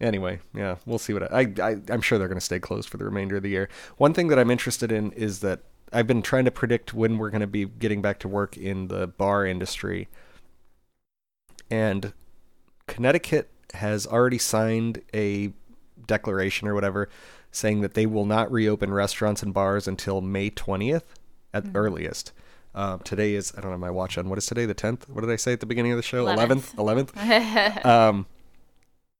anyway, 0.00 0.40
yeah, 0.54 0.76
we'll 0.86 0.98
see 0.98 1.12
what 1.12 1.32
I, 1.32 1.52
I 1.60 1.76
I'm 1.90 2.00
sure 2.00 2.18
they're 2.18 2.28
going 2.28 2.38
to 2.38 2.44
stay 2.44 2.58
closed 2.60 2.88
for 2.88 2.96
the 2.96 3.04
remainder 3.04 3.36
of 3.36 3.42
the 3.42 3.50
year. 3.50 3.68
One 3.98 4.14
thing 4.14 4.28
that 4.28 4.38
I'm 4.38 4.50
interested 4.50 4.90
in 4.90 5.12
is 5.12 5.40
that 5.40 5.60
I've 5.92 6.06
been 6.06 6.22
trying 6.22 6.46
to 6.46 6.50
predict 6.50 6.94
when 6.94 7.18
we're 7.18 7.30
going 7.30 7.42
to 7.42 7.46
be 7.46 7.66
getting 7.66 8.00
back 8.00 8.18
to 8.20 8.28
work 8.28 8.56
in 8.56 8.88
the 8.88 9.06
bar 9.06 9.44
industry, 9.44 10.08
and 11.70 12.12
Connecticut 12.86 13.50
has 13.74 14.06
already 14.06 14.38
signed 14.38 15.02
a 15.14 15.52
declaration 16.06 16.68
or 16.68 16.74
whatever 16.74 17.08
saying 17.50 17.80
that 17.82 17.94
they 17.94 18.06
will 18.06 18.24
not 18.26 18.50
reopen 18.50 18.92
restaurants 18.92 19.42
and 19.42 19.52
bars 19.52 19.86
until 19.86 20.20
May 20.20 20.50
20th 20.50 21.02
at 21.52 21.64
Mm-hmm. 21.64 21.76
earliest. 21.76 22.32
Uh, 22.74 22.96
today 22.98 23.34
is 23.34 23.52
I 23.56 23.60
don't 23.60 23.70
have 23.72 23.80
my 23.80 23.90
watch 23.90 24.16
on. 24.16 24.28
What 24.30 24.38
is 24.38 24.46
today? 24.46 24.64
The 24.64 24.74
10th? 24.74 25.06
What 25.10 25.20
did 25.20 25.30
I 25.30 25.36
say 25.36 25.52
at 25.52 25.60
the 25.60 25.66
beginning 25.66 25.92
of 25.92 25.96
the 25.98 26.02
show? 26.02 26.24
11th. 26.24 26.74
11th. 26.76 27.12
11th. 27.12 27.84
um, 27.84 28.26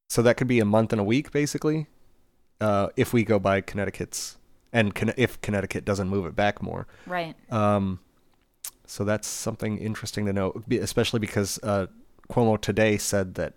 so 0.09 0.23
that 0.23 0.37
could 0.39 0.47
be 0.49 0.59
a 0.61 0.65
month 0.65 0.93
and 0.93 1.01
a 1.01 1.05
week 1.05 1.31
basically, 1.33 1.87
uh, 2.61 2.89
if 2.97 3.13
we 3.13 3.25
go 3.25 3.39
by 3.39 3.61
Connecticut's 3.61 4.39
and 4.73 4.95
Conne- 4.95 5.13
if 5.19 5.39
Connecticut 5.43 5.85
doesn't 5.85 6.09
move 6.09 6.25
it 6.25 6.35
back 6.35 6.63
more. 6.63 6.87
right. 7.07 7.35
Um, 7.53 8.01
so 8.87 9.05
that's 9.05 9.29
something 9.29 9.77
interesting 9.79 10.25
to 10.27 10.33
know, 10.33 10.63
especially 10.71 11.21
because 11.21 11.59
uh, 11.63 11.87
Cuomo 12.31 12.59
today 12.61 12.97
said 12.99 13.35
that 13.35 13.55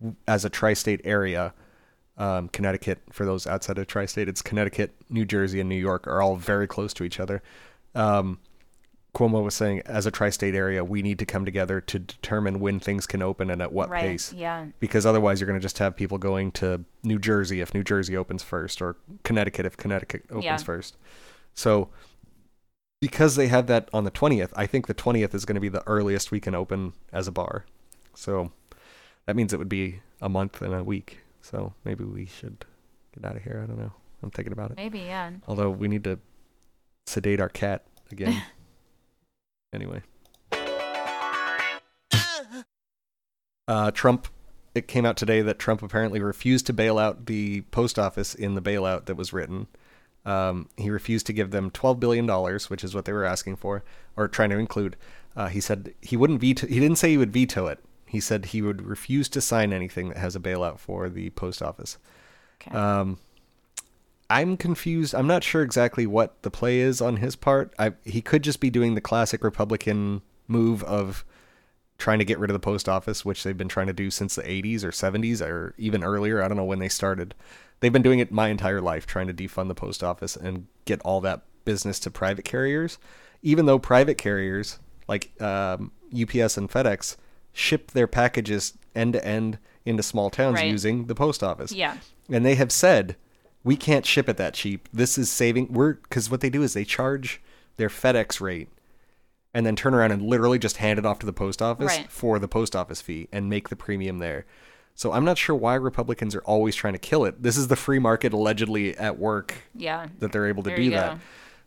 w- 0.00 0.16
as 0.28 0.44
a 0.44 0.50
tri-state 0.50 1.00
area, 1.04 1.52
um, 2.22 2.48
Connecticut, 2.50 3.00
for 3.10 3.24
those 3.24 3.48
outside 3.48 3.78
of 3.78 3.88
tri-state, 3.88 4.28
it's 4.28 4.42
Connecticut, 4.42 4.94
New 5.10 5.24
Jersey, 5.24 5.58
and 5.58 5.68
New 5.68 5.74
York 5.74 6.06
are 6.06 6.22
all 6.22 6.36
very 6.36 6.68
close 6.68 6.94
to 6.94 7.02
each 7.02 7.18
other. 7.18 7.42
Um, 7.96 8.38
Cuomo 9.12 9.42
was 9.42 9.54
saying, 9.56 9.82
as 9.86 10.06
a 10.06 10.12
tri-state 10.12 10.54
area, 10.54 10.84
we 10.84 11.02
need 11.02 11.18
to 11.18 11.26
come 11.26 11.44
together 11.44 11.80
to 11.80 11.98
determine 11.98 12.60
when 12.60 12.78
things 12.78 13.08
can 13.08 13.22
open 13.22 13.50
and 13.50 13.60
at 13.60 13.72
what 13.72 13.90
right. 13.90 14.02
pace 14.02 14.32
Yeah. 14.32 14.66
because 14.78 15.04
otherwise 15.04 15.40
you're 15.40 15.48
going 15.48 15.58
to 15.58 15.62
just 15.62 15.78
have 15.78 15.96
people 15.96 16.16
going 16.16 16.52
to 16.52 16.84
New 17.02 17.18
Jersey 17.18 17.60
if 17.60 17.74
New 17.74 17.82
Jersey 17.82 18.16
opens 18.16 18.44
first 18.44 18.80
or 18.80 18.96
Connecticut 19.24 19.66
if 19.66 19.76
Connecticut 19.76 20.22
opens 20.30 20.44
Yeah. 20.44 20.56
first. 20.58 20.96
So 21.54 21.88
because 23.00 23.34
they 23.34 23.48
have 23.48 23.66
that 23.66 23.88
on 23.92 24.04
the 24.04 24.12
20th, 24.12 24.52
I 24.54 24.66
think 24.66 24.86
the 24.86 24.94
20th 24.94 25.34
is 25.34 25.44
going 25.44 25.56
to 25.56 25.60
be 25.60 25.68
the 25.68 25.86
earliest 25.88 26.30
we 26.30 26.38
can 26.38 26.54
open 26.54 26.92
as 27.12 27.26
a 27.26 27.32
bar. 27.32 27.66
So 28.14 28.52
that 29.26 29.34
means 29.34 29.52
it 29.52 29.58
would 29.58 29.68
be 29.68 30.00
a 30.20 30.28
month 30.28 30.62
and 30.62 30.72
a 30.72 30.84
week. 30.84 31.21
So 31.42 31.74
maybe 31.84 32.04
we 32.04 32.26
should 32.26 32.64
get 33.14 33.24
out 33.28 33.36
of 33.36 33.42
here. 33.42 33.60
I 33.62 33.66
don't 33.66 33.78
know. 33.78 33.92
I'm 34.22 34.30
thinking 34.30 34.52
about 34.52 34.70
it. 34.70 34.76
Maybe. 34.76 35.00
Yeah. 35.00 35.32
Although 35.46 35.70
we 35.70 35.88
need 35.88 36.04
to 36.04 36.18
sedate 37.06 37.40
our 37.40 37.48
cat 37.48 37.84
again. 38.10 38.42
anyway. 39.72 40.02
Uh, 43.68 43.90
Trump, 43.90 44.28
it 44.74 44.88
came 44.88 45.06
out 45.06 45.16
today 45.16 45.40
that 45.40 45.58
Trump 45.58 45.82
apparently 45.82 46.20
refused 46.20 46.66
to 46.66 46.72
bail 46.72 46.98
out 46.98 47.26
the 47.26 47.62
post 47.70 47.98
office 47.98 48.34
in 48.34 48.54
the 48.54 48.62
bailout 48.62 49.06
that 49.06 49.16
was 49.16 49.32
written. 49.32 49.66
Um, 50.24 50.68
he 50.76 50.90
refused 50.90 51.26
to 51.26 51.32
give 51.32 51.50
them 51.50 51.70
$12 51.70 51.98
billion, 51.98 52.28
which 52.68 52.84
is 52.84 52.94
what 52.94 53.04
they 53.04 53.12
were 53.12 53.24
asking 53.24 53.56
for, 53.56 53.82
or 54.16 54.28
trying 54.28 54.50
to 54.50 54.58
include. 54.58 54.96
Uh, 55.34 55.48
he 55.48 55.60
said 55.60 55.94
he 56.00 56.16
wouldn't 56.16 56.40
veto, 56.40 56.66
he 56.66 56.80
didn't 56.80 56.98
say 56.98 57.10
he 57.10 57.16
would 57.16 57.32
veto 57.32 57.66
it. 57.66 57.80
He 58.12 58.20
said 58.20 58.44
he 58.44 58.60
would 58.60 58.82
refuse 58.82 59.26
to 59.30 59.40
sign 59.40 59.72
anything 59.72 60.10
that 60.10 60.18
has 60.18 60.36
a 60.36 60.38
bailout 60.38 60.78
for 60.78 61.08
the 61.08 61.30
post 61.30 61.62
office. 61.62 61.96
Okay. 62.60 62.76
Um, 62.76 63.16
I'm 64.28 64.58
confused. 64.58 65.14
I'm 65.14 65.26
not 65.26 65.42
sure 65.42 65.62
exactly 65.62 66.06
what 66.06 66.42
the 66.42 66.50
play 66.50 66.80
is 66.80 67.00
on 67.00 67.16
his 67.16 67.36
part. 67.36 67.72
I 67.78 67.94
he 68.04 68.20
could 68.20 68.44
just 68.44 68.60
be 68.60 68.68
doing 68.68 68.94
the 68.94 69.00
classic 69.00 69.42
Republican 69.42 70.20
move 70.46 70.84
of 70.84 71.24
trying 71.96 72.18
to 72.18 72.26
get 72.26 72.38
rid 72.38 72.50
of 72.50 72.54
the 72.54 72.60
post 72.60 72.86
office, 72.86 73.24
which 73.24 73.44
they've 73.44 73.56
been 73.56 73.66
trying 73.66 73.86
to 73.86 73.94
do 73.94 74.10
since 74.10 74.34
the 74.34 74.42
80s 74.42 74.84
or 74.84 74.90
70s 74.90 75.40
or 75.40 75.74
even 75.78 76.04
earlier. 76.04 76.42
I 76.42 76.48
don't 76.48 76.58
know 76.58 76.64
when 76.64 76.80
they 76.80 76.90
started. 76.90 77.34
They've 77.80 77.90
been 77.90 78.02
doing 78.02 78.18
it 78.18 78.30
my 78.30 78.48
entire 78.48 78.82
life, 78.82 79.06
trying 79.06 79.28
to 79.28 79.32
defund 79.32 79.68
the 79.68 79.74
post 79.74 80.04
office 80.04 80.36
and 80.36 80.66
get 80.84 81.00
all 81.00 81.22
that 81.22 81.44
business 81.64 81.98
to 82.00 82.10
private 82.10 82.44
carriers. 82.44 82.98
Even 83.40 83.64
though 83.64 83.78
private 83.78 84.18
carriers 84.18 84.80
like 85.08 85.32
um, 85.40 85.92
UPS 86.12 86.58
and 86.58 86.70
FedEx 86.70 87.16
ship 87.52 87.90
their 87.92 88.06
packages 88.06 88.74
end 88.94 89.12
to 89.14 89.24
end 89.24 89.58
into 89.84 90.02
small 90.02 90.30
towns 90.30 90.56
Right. 90.56 90.70
using 90.70 91.06
the 91.06 91.14
post 91.14 91.42
office. 91.42 91.72
Yeah. 91.72 91.96
And 92.30 92.44
they 92.46 92.54
have 92.54 92.70
said, 92.72 93.16
we 93.64 93.76
can't 93.76 94.06
ship 94.06 94.28
it 94.28 94.36
that 94.36 94.54
cheap. 94.54 94.88
This 94.92 95.18
is 95.18 95.30
saving. 95.30 95.72
We're 95.72 95.94
because 95.94 96.30
what 96.30 96.40
they 96.40 96.50
do 96.50 96.62
is 96.62 96.74
they 96.74 96.84
charge 96.84 97.40
their 97.76 97.88
FedEx 97.88 98.40
rate 98.40 98.68
and 99.54 99.66
then 99.66 99.76
turn 99.76 99.92
around 99.94 100.12
and 100.12 100.22
literally 100.22 100.58
just 100.58 100.78
hand 100.78 100.98
it 100.98 101.06
off 101.06 101.18
to 101.20 101.26
the 101.26 101.32
post 101.32 101.60
office 101.60 101.86
Right. 101.98 102.10
for 102.10 102.38
the 102.38 102.48
post 102.48 102.74
office 102.74 103.00
fee 103.00 103.28
and 103.32 103.48
make 103.50 103.68
the 103.68 103.76
premium 103.76 104.18
there. 104.18 104.46
So 104.94 105.12
I'm 105.12 105.24
not 105.24 105.38
sure 105.38 105.56
why 105.56 105.74
Republicans 105.74 106.34
are 106.34 106.42
always 106.42 106.74
trying 106.74 106.92
to 106.94 106.98
kill 106.98 107.24
it. 107.24 107.42
This 107.42 107.56
is 107.56 107.68
the 107.68 107.76
free 107.76 107.98
market 107.98 108.32
allegedly 108.32 108.96
at 108.96 109.18
work 109.18 109.54
Yeah. 109.74 110.06
that 110.18 110.32
they're 110.32 110.46
able 110.46 110.62
to 110.64 110.70
There 110.70 110.76
do 110.78 110.90
that. 110.90 111.14
go. 111.14 111.20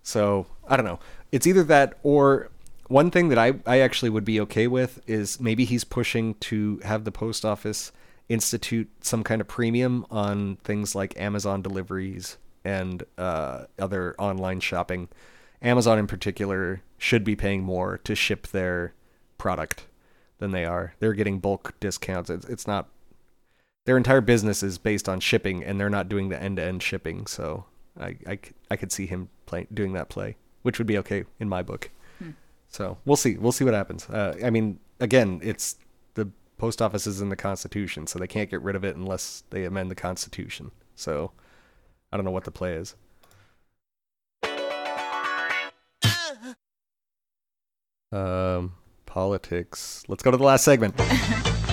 So 0.04 0.45
I 0.67 0.78
don't 0.78 0.86
know. 0.86 1.00
It's 1.32 1.48
either 1.48 1.63
that 1.63 1.98
or 2.04 2.50
one 2.88 3.12
thing 3.12 3.30
that 3.30 3.38
I, 3.38 3.54
I 3.65 3.80
actually 3.80 4.10
would 4.10 4.26
be 4.26 4.39
okay 4.41 4.67
with 4.67 5.02
is 5.08 5.39
maybe 5.39 5.65
he's 5.65 5.84
pushing 5.84 6.36
to 6.36 6.80
have 6.84 7.04
the 7.04 7.12
post 7.12 7.45
office 7.45 7.91
institute 8.30 8.89
some 9.02 9.24
kind 9.24 9.41
of 9.41 9.48
premium 9.48 10.06
on 10.10 10.58
things 10.58 10.95
like 10.95 11.19
Amazon 11.19 11.62
deliveries 11.62 12.38
and 12.63 13.04
uh, 13.17 13.65
other 13.78 14.15
online 14.17 14.60
shopping. 14.60 15.08
Amazon 15.62 16.00
in 16.00 16.08
particular 16.08 16.82
should 16.98 17.24
be 17.24 17.36
paying 17.36 17.63
more 17.63 17.98
to 18.00 18.15
ship 18.15 18.48
their 18.48 18.93
product 19.38 19.86
than 20.39 20.52
they 20.52 20.65
are. 20.65 20.95
They're 21.00 21.13
getting 21.13 21.39
bulk 21.39 21.74
discounts. 21.80 22.30
It's, 22.30 22.45
it's 22.45 22.67
not 22.67 22.89
their 23.86 23.98
entire 23.98 24.21
business 24.21 24.63
is 24.63 24.78
based 24.78 25.08
on 25.08 25.19
shipping 25.19 25.63
and 25.63 25.80
they're 25.80 25.89
not 25.89 26.10
doing 26.10 26.30
the 26.30 26.41
end-to-end 26.41 26.84
shipping 26.84 27.26
so 27.28 27.65
I, 28.00 28.17
I, 28.28 28.39
I 28.69 28.76
could 28.76 28.91
see 28.91 29.06
him 29.06 29.30
play, 29.45 29.67
doing 29.74 29.93
that 29.93 30.10
play 30.10 30.36
which 30.63 30.78
would 30.80 30.88
be 30.88 30.98
okay 30.98 31.26
in 31.39 31.48
my 31.48 31.62
book 31.62 31.91
so 32.76 32.98
we'll 33.06 33.16
see. 33.16 33.38
We'll 33.38 33.54
see 33.54 33.64
what 33.64 33.74
happens. 33.74 34.10
Uh, 34.10 34.38
i 34.44 34.50
mean 34.50 34.80
again 35.00 35.40
it's 35.42 35.78
the 36.16 36.30
post 36.58 36.82
office 36.82 37.08
is 37.08 37.22
in 37.22 37.30
the 37.30 37.36
constitution 37.36 38.06
so 38.06 38.20
they 38.20 38.28
can't 38.28 38.50
get 38.50 38.62
rid 38.62 38.76
of 38.76 38.84
it 38.84 38.98
unless 38.98 39.44
they 39.50 39.64
amend 39.64 39.90
the 39.90 39.96
constitution. 39.96 40.72
So 40.96 41.32
i 42.12 42.18
don't 42.18 42.26
know 42.26 42.32
what 42.32 42.44
the 42.44 42.52
play 42.52 42.74
is. 42.74 42.96
Um 48.12 48.74
politics. 49.06 50.04
Let's 50.10 50.22
go 50.22 50.32
to 50.32 50.38
the 50.38 50.44
last 50.44 50.66
segment 50.66 50.96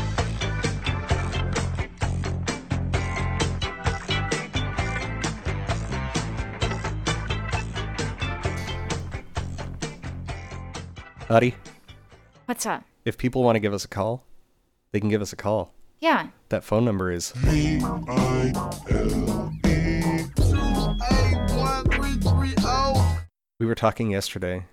Adi, 11.33 11.55
What's 12.45 12.67
up? 12.67 12.85
if 13.07 13.17
people 13.17 13.43
want 13.43 13.57
to 13.57 13.61
give 13.61 13.73
us 13.73 13.87
a 13.87 13.89
call, 13.89 14.23
they 14.93 15.01
can 15.01 15.09
give 15.09 15.23
us 15.23 15.33
a 15.33 15.37
call. 15.37 15.73
Yeah. 15.99 16.29
That 16.51 16.63
phone 16.63 16.85
number 16.85 17.11
is 17.11 17.33
we 23.59 23.67
were 23.67 23.75
talking 23.75 24.11
yesterday 24.11 24.67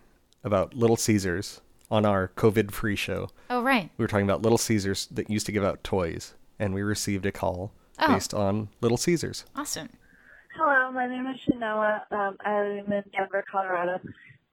about 0.43 0.74
Little 0.74 0.95
Caesars 0.98 1.62
on 1.91 2.06
our 2.06 2.30
COVID 2.36 2.72
free 2.72 2.95
show. 2.95 3.30
Oh, 3.50 3.62
right. 3.62 3.89
We 3.98 4.04
were 4.04 4.08
talking 4.08 4.26
about 4.26 4.41
Little 4.41 4.58
Caesars 4.58 5.08
that 5.12 5.30
used 5.30 5.45
to 5.48 5.52
give 5.52 5.63
out 5.63 5.84
toys, 5.84 6.34
and 6.58 6.74
we 6.74 6.82
received 6.82 7.26
a 7.26 7.32
call 7.32 7.72
Oh. 8.02 8.13
based 8.13 8.34
on 8.34 8.69
Little 8.82 8.98
Caesars. 8.98 9.43
Awesome. 9.56 9.89
Hello, 10.56 10.91
my 10.91 11.06
name 11.08 11.28
is 11.28 11.38
Shanoa. 11.48 12.02
Um, 12.12 12.38
I 12.45 12.62
live 12.62 12.88
in 12.88 13.04
Denver, 13.12 13.43
Colorado. 13.52 14.00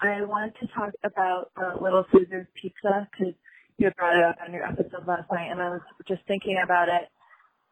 I 0.00 0.22
wanted 0.22 0.54
to 0.61 0.66
talk 0.68 0.90
about 1.04 1.50
uh, 1.56 1.80
Little 1.80 2.04
Caesars 2.12 2.46
Pizza 2.54 3.09
because 3.11 3.35
you 3.78 3.87
had 3.87 3.96
brought 3.96 4.16
it 4.16 4.24
up 4.24 4.37
on 4.46 4.52
your 4.52 4.64
episode 4.64 5.06
last 5.06 5.30
night, 5.32 5.50
and 5.50 5.61
I 5.61 5.70
was 5.70 5.80
just 6.06 6.22
thinking 6.26 6.59
about 6.62 6.88
it. 6.88 7.09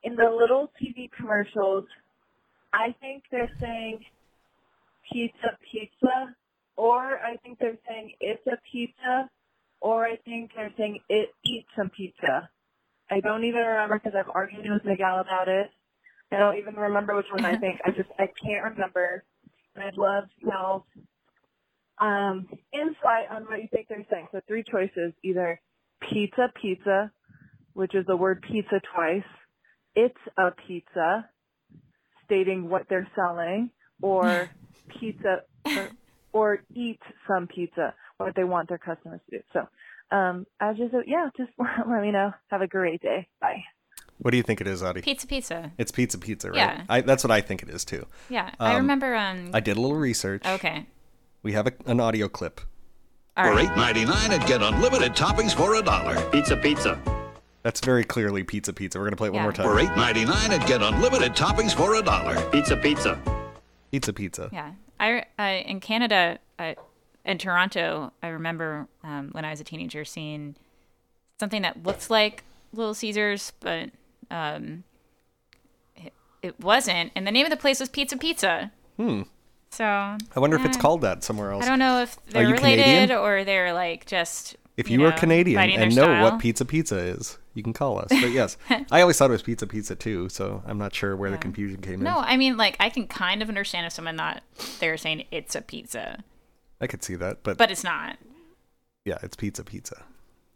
In 0.03 0.17
the 0.17 0.31
little 0.31 0.71
TV 0.81 1.11
commercials, 1.11 1.85
I 2.73 2.95
think 3.01 3.25
they're 3.31 3.51
saying 3.61 4.05
pizza, 5.11 5.57
pizza, 5.71 6.35
or 6.77 7.19
I 7.19 7.37
think 7.43 7.59
they're 7.59 7.79
saying 7.89 8.13
it's 8.21 8.47
a 8.47 8.59
pizza, 8.71 9.31
or 9.81 10.07
I 10.07 10.17
think 10.17 10.53
they're 10.57 10.73
saying 10.77 11.01
it 11.09 11.35
eat 11.45 11.67
some 11.77 11.91
pizza. 11.91 12.49
I 13.11 13.21
don't 13.21 13.45
even 13.45 13.61
remember 13.61 13.99
because 13.99 14.19
I've 14.19 14.31
argued 14.35 14.69
with 14.69 14.85
Miguel 14.85 15.21
about 15.21 15.49
it. 15.49 15.71
I 16.33 16.39
don't 16.39 16.57
even 16.57 16.75
remember 16.75 17.15
which 17.15 17.31
one 17.31 17.45
I 17.45 17.57
think. 17.59 17.81
I 17.85 17.91
just 17.91 18.09
I 18.19 18.29
can't 18.43 18.65
remember. 18.65 19.25
And 19.75 19.85
I'd 19.85 19.97
love 19.97 20.25
y'all's 20.41 20.83
um, 22.01 22.49
insight 22.73 23.31
on 23.31 23.45
what 23.45 23.61
you 23.63 23.69
think 23.71 23.89
they're 23.89 24.05
saying. 24.11 24.29
So 24.33 24.41
three 24.49 24.65
choices: 24.65 25.13
either 25.23 25.61
pizza, 26.11 26.53
pizza, 26.61 27.11
which 27.75 27.95
is 27.95 28.05
the 28.07 28.17
word 28.17 28.43
pizza 28.43 28.81
twice. 28.95 29.23
It's 29.95 30.19
a 30.37 30.51
pizza, 30.67 31.29
stating 32.25 32.69
what 32.69 32.87
they're 32.89 33.09
selling, 33.15 33.71
or 34.03 34.51
pizza, 35.01 35.43
or, 35.65 35.91
or 36.33 36.59
eat 36.75 37.01
some 37.29 37.47
pizza, 37.47 37.95
what 38.17 38.35
they 38.35 38.45
want 38.45 38.69
their 38.69 38.79
customers 38.79 39.21
to 39.31 39.39
do. 39.39 39.43
So, 39.53 40.17
um, 40.17 40.47
I 40.61 40.73
just 40.73 40.95
yeah, 41.07 41.29
just 41.37 41.51
let 41.89 42.03
me 42.03 42.11
know. 42.11 42.33
Have 42.51 42.63
a 42.63 42.67
great 42.67 43.01
day. 43.03 43.29
Bye. 43.41 43.63
What 44.19 44.31
do 44.31 44.37
you 44.37 44.45
think 44.45 44.61
it 44.61 44.69
is, 44.69 44.81
Adi? 44.83 45.03
Pizza, 45.03 45.27
pizza. 45.27 45.73
It's 45.77 45.91
pizza 45.91 46.19
pizza, 46.19 46.49
right? 46.51 46.57
Yeah. 46.57 46.85
I, 46.89 47.01
that's 47.01 47.25
what 47.25 47.33
I 47.33 47.41
think 47.41 47.65
it 47.65 47.69
is 47.69 47.85
too. 47.85 48.07
Yeah. 48.29 48.51
I 48.61 48.71
Um, 48.75 48.83
remember. 48.83 49.15
Um. 49.15 49.51
I 49.53 49.59
did 49.61 49.77
a 49.77 49.81
little 49.81 49.97
research. 49.97 50.47
okay. 50.47 50.87
We 51.45 51.53
have 51.53 51.67
a, 51.69 51.73
an 51.87 52.01
audio 52.01 52.27
clip. 52.27 52.61
All 53.37 53.45
For 53.45 53.51
right. 53.53 53.71
eight 53.71 53.77
ninety 53.77 54.05
nine 54.05 54.33
and 54.33 54.45
get 54.47 54.63
unlimited 54.63 55.13
toppings 55.13 55.55
for 55.55 55.75
a 55.77 55.83
dollar. 55.83 56.21
Pizza, 56.31 56.57
pizza. 56.57 56.99
That's 57.63 57.81
very 57.81 58.03
clearly 58.05 58.43
pizza 58.45 58.73
pizza. 58.73 58.99
We're 58.99 59.05
gonna 59.05 59.17
play 59.17 59.29
it 59.29 59.33
one 59.33 59.41
Yeah. 59.41 59.43
more 59.45 59.53
time. 59.53 59.67
For 59.67 59.79
eight 59.79 59.95
ninety 59.97 60.25
nine 60.25 60.53
and 60.53 60.65
get 60.67 60.83
unlimited 60.83 61.35
toppings 61.35 61.75
for 61.75 61.95
a 61.97 62.03
dollar. 62.03 62.41
Pizza, 62.51 62.77
pizza. 62.77 63.21
Pizza 63.93 64.13
pizza. 64.13 64.49
Yeah. 64.53 64.73
I, 64.99 65.25
I 65.39 65.51
in 65.67 65.81
Canada, 65.81 66.39
I, 66.59 66.77
in 67.25 67.37
Toronto, 67.39 68.13
I 68.23 68.29
remember 68.29 68.89
um, 69.03 69.29
when 69.33 69.45
I 69.45 69.51
was 69.51 69.61
a 69.61 69.65
teenager 69.65 70.05
seeing 70.05 70.57
something 71.39 71.63
that 71.63 71.83
looked 71.83 72.09
like 72.09 72.43
Little 72.73 72.95
Caesars, 72.95 73.53
but 73.61 73.91
um, 74.31 74.85
it, 75.97 76.13
it 76.43 76.59
wasn't. 76.61 77.13
And 77.15 77.27
the 77.27 77.33
name 77.33 77.45
of 77.45 77.51
the 77.51 77.57
place 77.57 77.81
was 77.81 77.89
Pizza 77.91 78.17
Pizza. 78.17 78.71
Hmm. 78.97 79.23
So 79.75 79.85
I 79.85 80.41
wonder 80.41 80.57
if 80.57 80.65
it's 80.65 80.77
called 80.77 81.01
that 81.03 81.23
somewhere 81.25 81.51
else. 81.51 81.65
I 81.65 81.69
don't 81.69 81.79
know 81.79 82.03
if 82.03 82.17
they're 82.27 82.45
you 82.45 82.55
related 82.55 82.85
Canadian? 82.85 83.19
or 83.19 83.45
they're 83.45 83.73
like 83.73 84.07
just. 84.07 84.57
If 84.77 84.91
you, 84.91 85.05
are 85.05 85.11
know, 85.11 85.17
Canadian 85.17 85.61
and 85.71 85.95
know 85.95 86.03
style. 86.03 86.23
what 86.25 86.41
pizza 86.41 86.65
pizza 86.65 86.97
is, 86.99 87.39
you 87.55 87.63
can 87.63 87.73
call 87.73 88.01
us. 88.01 88.09
But 88.09 88.33
yes, 88.33 88.57
I 88.91 89.03
always 89.03 89.17
thought 89.17 89.31
it 89.31 89.33
was 89.33 89.43
pizza 89.43 89.69
pizza 89.69 89.95
too, 89.95 90.29
so 90.29 90.63
I'm 90.67 90.79
not 90.79 90.93
sure 90.93 91.15
where 91.15 91.31
the 91.31 91.39
confusion 91.39 91.81
came 91.81 92.01
No, 92.03 92.11
in. 92.11 92.15
No, 92.17 92.21
I 92.21 92.37
mean 92.37 92.57
like 92.57 92.77
I 92.81 92.89
can 92.89 93.07
kind 93.07 93.41
of 93.41 93.49
understand 93.49 93.87
if 93.87 93.93
someone 93.93 94.17
thought 94.17 94.43
they 94.81 94.89
were 94.89 94.97
saying 94.97 95.27
it's 95.31 95.55
a 95.55 95.61
pizza, 95.61 96.25
I 96.81 96.89
could 96.89 97.05
see 97.05 97.15
that, 97.15 97.45
but, 97.45 97.57
but 97.57 97.71
it's 97.71 97.85
not. 97.85 98.17
yeah, 99.05 99.19
it's 99.23 99.37
pizza 99.37 99.63
pizza. 99.63 100.03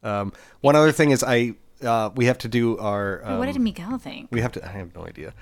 Um, 0.03 0.33
one 0.63 0.75
other 0.75 0.91
thing 0.93 1.11
is 1.13 1.23
I 1.23 1.55
uh, 1.83 2.11
we 2.17 2.25
have 2.27 2.39
to 2.39 2.49
do 2.49 2.77
our 2.79 3.23
um, 3.25 3.39
what 3.39 3.47
did 3.47 3.61
Miguel 3.61 3.99
think? 3.99 4.31
we 4.33 4.41
have 4.41 4.51
to 4.53 4.65
I 4.65 4.73
have 4.73 4.95
no 4.97 5.07
idea. 5.07 5.33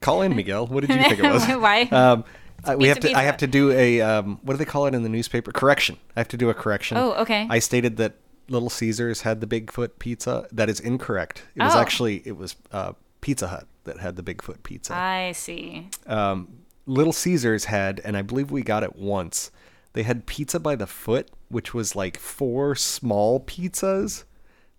Call 0.00 0.22
in 0.22 0.36
Miguel. 0.36 0.66
What 0.68 0.80
did 0.86 0.90
you 0.90 1.02
think 1.02 1.18
it 1.18 1.22
was? 1.32 1.46
Why? 1.46 1.82
Um, 1.82 2.24
uh, 2.64 2.76
we 2.78 2.88
have 2.88 3.00
to. 3.00 3.12
I 3.12 3.22
have 3.22 3.36
to 3.38 3.46
do 3.46 3.70
a 3.72 4.00
um, 4.00 4.38
what 4.42 4.54
do 4.54 4.58
they 4.58 4.64
call 4.64 4.86
it 4.86 4.94
in 4.94 5.02
the 5.02 5.08
newspaper? 5.08 5.52
Correction. 5.52 5.96
I 6.16 6.20
have 6.20 6.28
to 6.28 6.36
do 6.36 6.50
a 6.50 6.54
correction. 6.54 6.96
Oh, 6.96 7.12
okay. 7.14 7.46
I 7.50 7.58
stated 7.58 7.96
that 7.98 8.14
Little 8.48 8.70
Caesars 8.70 9.22
had 9.22 9.40
the 9.40 9.46
Bigfoot 9.46 9.98
pizza. 9.98 10.46
That 10.52 10.68
is 10.68 10.80
incorrect. 10.80 11.42
It 11.54 11.62
was 11.62 11.74
Oh. 11.74 11.78
actually 11.80 12.22
it 12.24 12.36
was 12.36 12.56
uh, 12.72 12.92
Pizza 13.20 13.48
Hut 13.48 13.66
that 13.84 13.98
had 13.98 14.16
the 14.16 14.22
Bigfoot 14.22 14.62
pizza. 14.62 14.94
I 14.94 15.32
see. 15.32 15.88
um, 16.06 16.48
Little 16.86 17.12
Caesars 17.12 17.66
had, 17.66 18.00
and 18.04 18.16
I 18.16 18.22
believe 18.22 18.50
we 18.50 18.62
got 18.62 18.82
it 18.82 18.96
once. 18.96 19.50
They 19.92 20.02
had 20.02 20.26
pizza 20.26 20.58
by 20.60 20.76
the 20.76 20.86
foot, 20.86 21.30
which 21.48 21.72
was 21.74 21.94
like 21.96 22.18
four 22.18 22.74
small 22.74 23.40
pizzas 23.40 24.24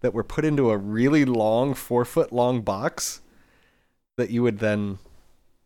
that 0.01 0.13
were 0.13 0.23
put 0.23 0.43
into 0.45 0.71
a 0.71 0.77
really 0.77 1.25
long, 1.25 1.73
four 1.73 2.03
foot 2.05 2.31
long 2.33 2.61
box 2.61 3.21
that 4.17 4.29
you 4.29 4.41
would 4.43 4.59
then 4.59 4.97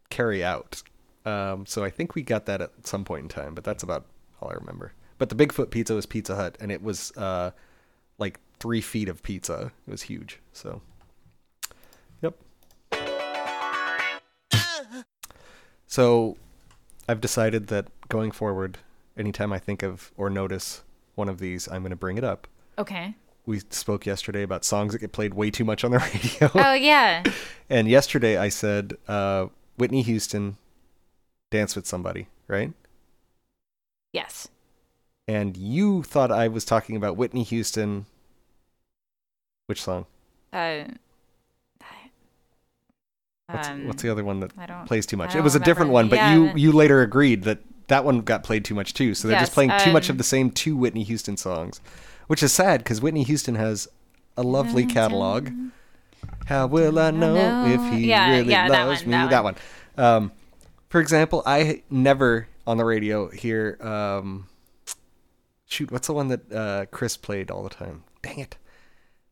carry 0.09 0.43
out. 0.43 0.83
Um, 1.25 1.65
so 1.65 1.83
I 1.83 1.89
think 1.89 2.15
we 2.15 2.21
got 2.21 2.45
that 2.45 2.61
at 2.61 2.71
some 2.85 3.03
point 3.03 3.23
in 3.23 3.29
time, 3.29 3.55
but 3.55 3.63
that's 3.63 3.83
about 3.83 4.05
all 4.41 4.49
I 4.49 4.53
remember. 4.53 4.93
But 5.17 5.29
the 5.29 5.35
Bigfoot 5.35 5.71
pizza 5.71 5.95
was 5.95 6.05
Pizza 6.05 6.35
Hut, 6.35 6.57
and 6.59 6.71
it 6.71 6.83
was 6.83 7.11
uh, 7.17 7.51
like 8.17 8.39
three 8.59 8.81
feet 8.81 9.09
of 9.09 9.23
pizza. 9.23 9.71
It 9.87 9.91
was 9.91 10.03
huge. 10.03 10.39
So, 10.53 10.81
yep. 12.21 12.35
So 15.87 16.35
I've 17.07 17.21
decided 17.21 17.67
that 17.67 17.87
going 18.09 18.31
forward, 18.31 18.79
anytime 19.17 19.53
I 19.53 19.59
think 19.59 19.83
of 19.83 20.11
or 20.17 20.29
notice 20.29 20.83
one 21.15 21.29
of 21.29 21.39
these, 21.39 21.67
I'm 21.69 21.81
going 21.83 21.91
to 21.91 21.95
bring 21.95 22.17
it 22.17 22.23
up. 22.23 22.47
Okay. 22.77 23.15
We 23.45 23.61
spoke 23.69 24.05
yesterday 24.05 24.41
about 24.41 24.65
songs 24.65 24.91
that 24.93 24.99
get 24.99 25.11
played 25.13 25.35
way 25.35 25.51
too 25.51 25.63
much 25.63 25.83
on 25.83 25.91
the 25.91 25.99
radio. 26.13 26.51
Oh 26.55 26.73
yeah. 26.73 27.23
and 27.69 27.87
yesterday 27.87 28.37
I 28.37 28.49
said 28.49 28.95
uh, 29.07 29.47
Whitney 29.77 30.01
Houston, 30.01 30.57
Dance 31.55 31.73
with 31.75 31.87
Somebody, 31.87 32.27
right? 32.49 32.73
yes. 34.13 34.47
And 35.27 35.55
you 35.57 36.03
thought 36.03 36.31
I 36.31 36.47
was 36.47 36.65
talking 36.65 36.95
about 36.95 37.17
Whitney 37.17 37.43
Houston. 37.43 38.05
Which 39.67 39.81
song? 39.81 40.05
Uh. 40.53 40.85
What's, 43.51 43.67
um, 43.69 43.87
what's 43.87 44.01
the 44.03 44.09
other 44.09 44.23
one 44.23 44.39
that 44.41 44.51
plays 44.87 45.05
too 45.05 45.17
much? 45.17 45.35
It 45.35 45.41
was 45.41 45.55
a 45.55 45.59
different 45.59 45.91
one, 45.91 46.09
but 46.09 46.17
Yeah, 46.17 46.29
you 46.29 46.51
you 46.57 46.71
later 46.71 47.01
agreed 47.01 47.43
that 47.43 47.59
that 47.87 48.03
one 48.03 48.21
got 48.21 48.43
played 48.43 48.65
too 48.65 48.75
much 48.75 48.93
too. 48.93 49.13
So 49.13 49.27
they're 49.27 49.37
just 49.37 49.51
Yes, 49.51 49.55
playing 49.55 49.69
too 49.77 49.91
much 49.91 50.09
of 50.09 50.13
um, 50.13 50.17
the 50.17 50.23
same 50.23 50.51
two 50.51 50.75
Whitney 50.75 51.03
Houston 51.03 51.37
songs, 51.37 51.79
which 52.27 52.43
is 52.43 52.51
sad 52.51 52.79
because 52.79 53.01
Whitney 53.01 53.23
Houston 53.23 53.55
has 53.55 53.87
a 54.35 54.43
lovely 54.43 54.85
catalog. 54.85 55.49
How 56.45 56.67
will 56.67 56.99
I 56.99 57.11
know, 57.11 57.51
know. 57.51 57.65
if 57.67 57.89
he 57.89 58.07
Yeah, 58.09 58.29
really 58.29 58.51
yeah, 58.51 58.69
that 58.69 58.87
loves 58.87 59.03
one, 59.03 59.11
me? 59.11 59.17
that 59.17 59.29
That 59.29 59.43
one. 59.43 59.55
Um, 59.97 60.31
for 60.95 61.01
example, 61.01 61.43
I 61.45 61.83
never 61.89 62.47
on 62.65 62.77
the 62.77 62.85
radio 62.85 63.27
hear. 63.27 63.77
Um, 63.81 64.47
shoot, 65.65 65.91
what's 65.91 66.07
the 66.07 66.13
one 66.13 66.29
that 66.29 66.49
uh, 66.53 66.85
Chris 66.85 67.17
played 67.17 67.51
all 67.51 67.63
the 67.63 67.69
time? 67.69 68.05
Dang 68.21 68.39
it! 68.39 68.55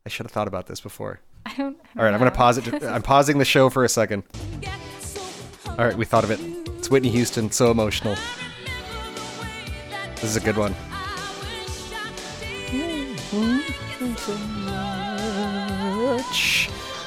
I 0.06 0.10
should 0.10 0.26
have 0.26 0.34
thought 0.34 0.50
about 0.50 0.68
this 0.68 0.82
before. 0.82 1.22
I 1.46 1.56
don't. 1.56 1.80
I 1.96 2.00
All 2.00 2.04
right, 2.04 2.14
I'm 2.14 2.20
gonna 2.20 2.32
pause 2.32 2.58
it. 2.58 2.84
I'm 2.84 3.02
pausing 3.02 3.38
the 3.38 3.46
show 3.46 3.70
for 3.70 3.86
a 3.86 3.88
second. 3.88 4.24
All 5.66 5.86
right, 5.86 5.96
we 5.96 6.04
thought 6.04 6.26
of 6.26 6.32
it. 6.32 6.42
It's 6.78 6.92
Whitney 6.92 7.08
Houston, 7.12 7.50
so 7.50 7.72
emotional. 7.72 8.18
This 10.16 10.26
is 10.26 10.36
a 10.36 10.42
good 10.42 10.58
one. 10.58 10.76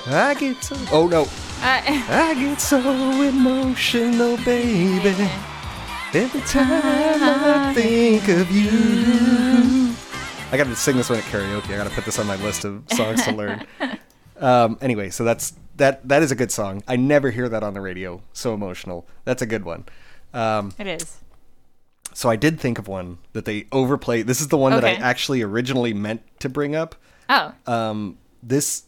I 0.07 0.35
get 0.41 0.65
so. 0.65 0.77
Oh 0.91 1.09
no, 1.09 1.27
I 1.63 2.35
get 2.39 2.61
so 2.61 2.79
emotional, 3.23 4.37
baby. 4.39 5.31
Every 6.15 6.41
time 6.43 7.21
I 7.23 7.73
think 7.75 8.29
of 8.29 8.51
you. 8.51 9.95
I 10.53 10.57
gotta 10.57 10.77
sing 10.77 10.97
this 10.97 11.11
one 11.11 11.19
at 11.19 11.25
karaoke. 11.25 11.75
I 11.75 11.77
gotta 11.77 11.91
put 11.91 12.05
this 12.05 12.19
on 12.19 12.27
my 12.27 12.37
list 12.37 12.65
of 12.65 12.85
songs 12.93 13.25
to 13.25 13.33
learn. 13.33 13.67
Um, 14.39 14.77
anyway, 14.83 15.09
so 15.09 15.25
that's 15.25 15.55
that. 15.77 16.07
That 16.07 16.23
is 16.23 16.31
a 16.31 16.35
good 16.35 16.53
song. 16.53 16.83
I 16.87 16.97
never 16.97 17.31
hear 17.31 17.49
that 17.49 17.63
on 17.63 17.73
the 17.73 17.81
radio. 17.81 18.21
So 18.35 18.53
emotional. 18.53 19.07
That's 19.25 19.41
a 19.41 19.47
good 19.47 19.65
one. 19.65 19.87
Um, 20.35 20.75
it 20.79 20.87
is. 20.87 21.17
so 22.13 22.29
I 22.29 22.37
did 22.37 22.61
think 22.61 22.79
of 22.79 22.87
one 22.87 23.17
that 23.33 23.47
they 23.47 23.67
overplay. 23.73 24.21
This 24.21 24.43
is 24.43 24.49
the 24.49 24.59
one 24.59 24.73
that 24.73 24.85
I 24.85 24.93
actually 24.93 25.41
originally 25.41 25.95
meant 25.95 26.21
to 26.41 26.51
bring 26.51 26.77
up. 26.77 26.97
Oh. 27.31 27.55
Um, 27.67 28.19
this 28.43 28.83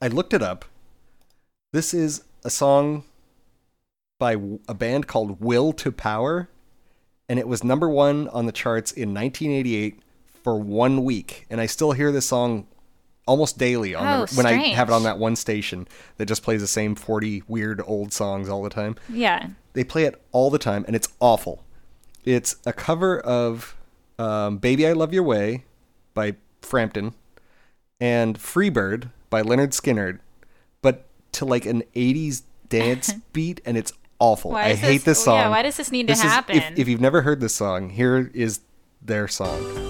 I 0.00 0.08
looked 0.08 0.32
it 0.32 0.40
up. 0.42 0.64
This 1.72 1.92
is 1.92 2.24
a 2.44 2.50
song 2.50 3.04
by 4.18 4.36
a 4.68 4.74
band 4.74 5.06
called 5.06 5.40
Will 5.40 5.72
to 5.74 5.92
Power, 5.92 6.48
and 7.28 7.38
it 7.38 7.46
was 7.46 7.62
number 7.62 7.88
one 7.88 8.28
on 8.28 8.46
the 8.46 8.52
charts 8.52 8.90
in 8.90 9.12
1988 9.14 10.00
for 10.42 10.58
one 10.58 11.04
week. 11.04 11.46
And 11.50 11.60
I 11.60 11.66
still 11.66 11.92
hear 11.92 12.10
this 12.10 12.26
song 12.26 12.66
almost 13.26 13.58
daily 13.58 13.94
on 13.94 14.06
Oh, 14.06 14.24
the, 14.26 14.34
when 14.34 14.46
I 14.46 14.52
have 14.68 14.88
it 14.88 14.92
on 14.92 15.02
that 15.02 15.18
one 15.18 15.36
station 15.36 15.86
that 16.16 16.26
just 16.26 16.42
plays 16.42 16.62
the 16.62 16.66
same 16.66 16.94
40 16.94 17.42
weird 17.46 17.82
old 17.86 18.12
songs 18.14 18.48
all 18.48 18.62
the 18.62 18.70
time. 18.70 18.96
Yeah. 19.10 19.48
They 19.74 19.84
play 19.84 20.04
it 20.04 20.20
all 20.32 20.48
the 20.48 20.58
time, 20.58 20.84
and 20.86 20.96
it's 20.96 21.08
awful. 21.20 21.62
It's 22.24 22.56
a 22.64 22.72
cover 22.72 23.20
of 23.20 23.76
um, 24.18 24.56
"Baby 24.56 24.86
I 24.86 24.92
Love 24.92 25.12
Your 25.12 25.22
Way" 25.22 25.64
by 26.14 26.36
Frampton 26.62 27.14
and 28.00 28.38
"Freebird" 28.38 29.10
by 29.30 29.42
Lynyrd 29.42 29.70
Skynyrd, 29.70 30.18
to 31.32 31.44
like 31.44 31.66
an 31.66 31.82
'80s 31.94 32.42
dance 32.68 33.12
beat, 33.32 33.60
and 33.64 33.76
it's 33.76 33.92
awful. 34.18 34.54
I 34.54 34.74
hate 34.74 34.98
this- 34.98 35.04
this 35.04 35.24
song. 35.24 35.36
yeah, 35.38 35.48
why 35.48 35.62
does 35.62 35.76
this 35.76 35.90
need 35.92 36.06
to 36.08 36.12
This 36.12 36.18
is- 36.20 36.24
if- 36.26 36.30
happen? 36.30 36.74
if 36.76 36.88
you've 36.88 37.00
never 37.00 37.22
heard 37.22 37.40
this 37.40 37.54
song, 37.54 37.90
here 37.90 38.30
is 38.34 38.60
their 39.02 39.28
song. 39.28 39.87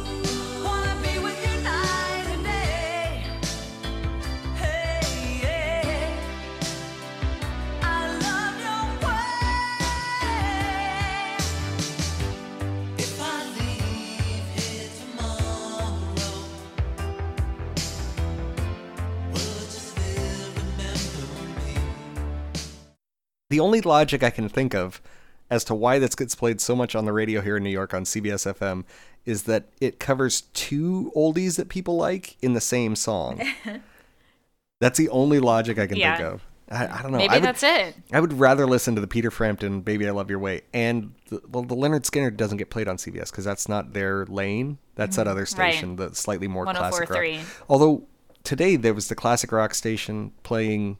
The 23.58 23.64
only 23.64 23.80
logic 23.80 24.22
I 24.22 24.30
can 24.30 24.48
think 24.48 24.72
of 24.72 25.02
as 25.50 25.64
to 25.64 25.74
why 25.74 25.98
this 25.98 26.14
gets 26.14 26.36
played 26.36 26.60
so 26.60 26.76
much 26.76 26.94
on 26.94 27.06
the 27.06 27.12
radio 27.12 27.40
here 27.40 27.56
in 27.56 27.64
New 27.64 27.70
York 27.70 27.92
on 27.92 28.04
CBS 28.04 28.46
FM 28.54 28.84
is 29.26 29.42
that 29.44 29.64
it 29.80 29.98
covers 29.98 30.42
two 30.54 31.10
oldies 31.16 31.56
that 31.56 31.68
people 31.68 31.96
like 31.96 32.36
in 32.40 32.52
the 32.54 32.60
same 32.60 32.94
song. 32.94 33.42
that's 34.80 34.96
the 34.96 35.08
only 35.08 35.40
logic 35.40 35.76
I 35.76 35.88
can 35.88 35.96
Yeah. 35.96 36.16
think 36.18 36.28
of. 36.34 36.46
I, 36.70 36.86
I 36.86 37.02
don't 37.02 37.10
know. 37.10 37.18
Maybe 37.18 37.34
would, 37.34 37.42
that's 37.42 37.64
it. 37.64 37.96
I 38.12 38.20
would 38.20 38.34
rather 38.34 38.64
listen 38.64 38.94
to 38.94 39.00
the 39.00 39.08
Peter 39.08 39.32
Frampton 39.32 39.80
"Baby 39.80 40.06
I 40.06 40.12
Love 40.12 40.30
Your 40.30 40.38
Way" 40.38 40.60
and 40.72 41.14
the, 41.28 41.42
well, 41.50 41.64
the 41.64 41.74
Lynyrd 41.74 42.02
Skynyrd 42.08 42.36
doesn't 42.36 42.58
get 42.58 42.70
played 42.70 42.86
on 42.86 42.96
CBS 42.96 43.32
because 43.32 43.44
that's 43.44 43.68
not 43.68 43.92
their 43.92 44.24
lane. 44.26 44.78
That's 44.94 45.16
that 45.16 45.26
other 45.26 45.46
Mm-hmm. 45.46 45.60
Right. 45.60 45.72
station, 45.74 45.96
the 45.96 46.14
slightly 46.14 46.46
more 46.46 46.64
classic 46.64 47.10
rock. 47.10 47.18
104.3. 47.18 47.40
Although 47.68 48.04
today 48.44 48.76
there 48.76 48.94
was 48.94 49.08
the 49.08 49.16
classic 49.16 49.50
rock 49.50 49.74
station 49.74 50.30
playing. 50.44 50.98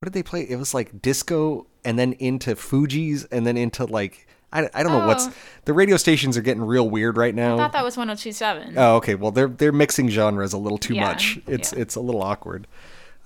What 0.00 0.06
did 0.06 0.14
they 0.14 0.22
play? 0.22 0.46
It 0.48 0.56
was 0.56 0.72
like 0.72 1.02
disco, 1.02 1.66
and 1.84 1.98
then 1.98 2.14
into 2.14 2.54
Fugees, 2.56 3.26
and 3.30 3.46
then 3.46 3.58
into 3.58 3.84
like 3.84 4.26
I, 4.50 4.66
I 4.72 4.82
don't 4.82 4.92
know 4.92 5.06
what's 5.06 5.26
Oh. 5.28 5.32
the 5.66 5.74
radio 5.74 5.98
stations 5.98 6.38
are 6.38 6.42
getting 6.42 6.62
real 6.62 6.88
weird 6.88 7.18
right 7.18 7.34
now. 7.34 7.54
I 7.54 7.58
thought 7.58 7.72
that 7.72 7.84
was 7.84 7.96
102.7. 7.96 8.74
Oh, 8.78 8.96
okay. 8.96 9.14
Well, 9.14 9.30
they're 9.30 9.48
they're 9.48 9.72
mixing 9.72 10.08
genres 10.08 10.54
a 10.54 10.58
little 10.58 10.78
too 10.78 10.94
Yeah, 10.94 11.04
much. 11.08 11.38
It's 11.46 11.74
yeah. 11.74 11.80
it's 11.80 11.96
a 11.96 12.00
little 12.00 12.22
awkward. 12.22 12.66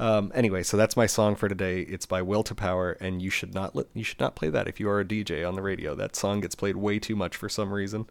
Um, 0.01 0.33
anyway, 0.35 0.65
so 0.65 0.77
that's 0.77 0.97
my 0.97 1.07
song 1.07 1.37
for 1.37 1.49
today. 1.49 1.83
It's 1.83 2.07
by 2.07 2.21
Will 2.23 2.43
to 2.43 2.57
Power, 2.57 2.97
and 3.01 3.23
you 3.23 3.31
should 3.31 3.55
not 3.55 3.77
let 3.77 3.87
you 3.95 4.03
should 4.03 4.19
not 4.19 4.35
play 4.35 4.49
that 4.51 4.67
if 4.67 4.81
you 4.81 4.89
are 4.89 4.99
a 4.99 5.05
DJ 5.05 5.49
on 5.49 5.55
the 5.55 5.63
radio. 5.63 5.95
That 5.95 6.17
song 6.17 6.41
gets 6.41 6.57
played 6.57 6.75
way 6.75 6.99
too 6.99 7.15
much 7.15 7.37
for 7.37 7.49
some 7.49 7.73
reason. 7.73 8.07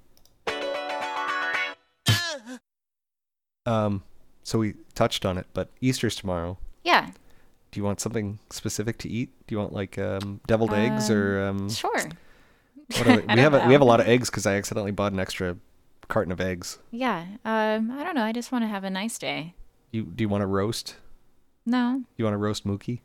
Um, 3.65 4.03
so 4.43 4.59
we 4.59 4.73
touched 4.93 5.25
on 5.25 5.37
it, 5.37 5.47
but 5.53 5.69
Easter's 5.79 6.17
tomorrow. 6.17 6.57
Yeah. 6.83 7.11
Do 7.73 7.79
you 7.79 7.83
want 7.83 7.99
something 7.99 8.37
specific 8.51 8.99
to 8.99 9.09
eat? 9.09 9.31
Do 9.47 9.55
you 9.55 9.59
want 9.59 9.73
like 9.73 9.97
um, 9.97 10.39
deviled 10.45 10.73
eggs 10.73 11.09
or 11.09 11.43
um, 11.43 11.69
Sure. 11.71 11.91
what 12.97 13.07
are? 13.07 13.23
I 13.27 13.33
we 13.35 13.41
have 13.41 13.53
a, 13.55 13.65
we 13.65 13.73
have 13.73 13.81
a 13.81 13.85
lot 13.85 13.99
of 13.99 14.07
eggs 14.07 14.29
because 14.29 14.45
I 14.45 14.55
accidentally 14.57 14.91
bought 14.91 15.11
an 15.11 15.19
extra 15.19 15.57
carton 16.07 16.31
of 16.31 16.39
eggs. 16.39 16.77
Yeah. 16.91 17.25
Um, 17.43 17.89
I 17.89 18.03
don't 18.03 18.13
know. 18.13 18.21
I 18.23 18.31
just 18.31 18.51
want 18.51 18.63
to 18.63 18.67
have 18.67 18.83
a 18.83 18.91
nice 18.91 19.17
day. 19.17 19.55
You 19.91 20.03
do 20.03 20.23
you 20.23 20.29
want 20.29 20.43
to 20.43 20.45
roast? 20.45 20.97
No. 21.65 22.03
You 22.15 22.25
want 22.25 22.35
to 22.35 22.37
roast 22.37 22.63
Mookie? 22.67 22.99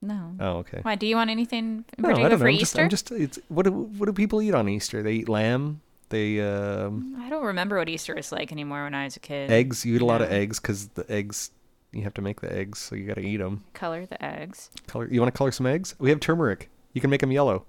No. 0.00 0.34
Oh, 0.40 0.56
okay. 0.58 0.80
Why? 0.82 0.96
Do 0.96 1.06
you 1.06 1.14
want 1.14 1.30
anything 1.30 1.84
in 1.96 2.02
No, 2.02 2.08
particular 2.08 2.26
I 2.26 2.28
don't 2.30 2.38
for. 2.40 2.48
I'm 2.48 2.54
just, 2.58 2.62
Easter? 2.72 2.82
I'm 2.82 2.88
just 2.88 3.10
it's 3.12 3.38
what 3.46 3.62
do, 3.66 3.70
what 3.70 4.06
do 4.06 4.12
people 4.12 4.42
eat 4.42 4.52
on 4.52 4.68
Easter? 4.68 5.00
They 5.04 5.12
eat 5.12 5.28
lamb. 5.28 5.80
They 6.08 6.40
um, 6.40 7.16
I 7.20 7.30
don't 7.30 7.44
remember 7.44 7.78
what 7.78 7.88
Easter 7.88 8.14
is 8.14 8.32
like 8.32 8.50
anymore 8.50 8.82
when 8.82 8.94
I 8.94 9.04
was 9.04 9.14
a 9.14 9.20
kid. 9.20 9.48
eggs. 9.52 9.86
You 9.86 9.94
eat 9.94 10.02
a 10.02 10.04
lot 10.06 10.22
of 10.22 10.32
eggs 10.32 10.58
because 10.58 10.88
the 10.88 11.06
eggs 11.08 11.52
you 11.92 12.02
have 12.02 12.14
to 12.14 12.22
make 12.22 12.40
the 12.40 12.52
eggs, 12.54 12.78
so 12.78 12.94
you 12.94 13.06
got 13.06 13.14
to 13.14 13.20
eat 13.26 13.36
them. 13.38 13.64
Color 13.74 14.06
the 14.06 14.22
eggs. 14.24 14.70
Color. 14.86 15.08
You 15.10 15.20
want 15.20 15.32
to 15.32 15.36
color 15.36 15.52
some 15.52 15.66
eggs? 15.66 15.94
We 15.98 16.10
have 16.10 16.20
turmeric. 16.20 16.68
You 16.92 17.00
can 17.00 17.10
make 17.10 17.20
them 17.20 17.32
yellow. 17.32 17.64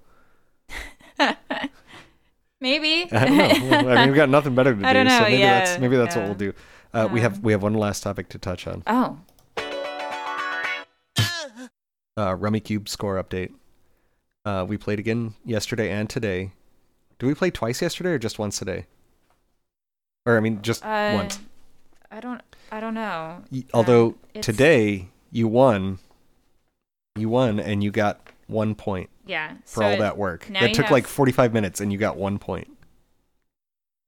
Maybe. 2.62 3.09
I 3.12 3.25
don't 3.25 3.38
know. 3.38 3.89
I 3.89 3.95
mean, 3.95 4.07
we've 4.09 4.15
got 4.15 4.29
nothing 4.29 4.55
better 4.55 4.73
to 4.73 4.79
do. 4.81 4.86
I 4.86 4.93
don't 4.93 5.09
so 5.09 5.21
maybe 5.21 5.38
yeah, 5.38 5.59
that's 5.59 5.79
maybe 5.81 5.97
that's 5.97 6.15
what 6.15 6.25
we'll 6.25 6.33
do. 6.36 6.53
Uh, 6.93 7.09
we 7.12 7.19
have 7.21 7.39
we 7.43 7.51
have 7.51 7.62
one 7.62 7.73
last 7.73 8.03
topic 8.03 8.29
to 8.29 8.38
touch 8.38 8.67
on. 8.67 8.83
oh. 8.88 9.19
Uh, 12.15 12.36
Rummikub 12.36 12.88
score 12.88 13.21
update. 13.21 13.51
Uh, 14.45 14.63
we 14.67 14.77
played 14.77 14.99
again 14.99 15.33
yesterday 15.43 15.89
and 15.89 16.07
today. 16.09 16.51
Did 17.17 17.25
we 17.25 17.33
play 17.33 17.49
twice 17.49 17.81
yesterday 17.81 18.12
or 18.12 18.19
just 18.19 18.38
once 18.38 18.59
today? 18.59 18.86
Or 20.25 20.38
I 20.38 20.39
mean, 20.39 20.62
just 20.62 20.86
Uh, 20.86 21.13
once. 21.15 21.39
I 22.13 22.19
don't. 22.19 22.41
I 22.71 22.80
don't 22.80 22.93
know. 22.93 23.41
Y- 23.52 23.63
Although 23.73 24.15
it's- 24.34 24.45
today 24.45 25.10
you 25.32 25.47
won, 25.47 25.97
you 27.15 27.28
won, 27.30 27.60
and 27.60 27.84
you 27.84 27.89
got 27.91 28.21
one 28.47 28.76
point 28.76 29.10
Yeah. 29.26 29.54
for 29.65 29.82
so 29.82 29.84
all 29.86 29.91
it- 29.93 29.99
that 29.99 30.17
work. 30.17 30.45
That 30.52 30.69
you 30.69 30.76
took 30.76 30.91
like 30.91 31.08
45 31.08 31.54
minutes, 31.54 31.82
and 31.82 31.91
you 31.91 31.97
got 31.97 32.15
one 32.17 32.38
point. 32.38 32.67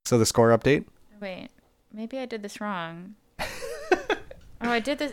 So 0.04 0.18
the 0.18 0.26
score 0.26 0.56
update. 0.56 0.84
Wait. 1.20 1.48
Maybe 1.92 2.18
I 2.18 2.26
did 2.26 2.42
this 2.42 2.60
wrong. 2.60 3.14
oh, 3.40 3.46
I 4.60 4.78
did 4.80 4.98
this. 4.98 5.12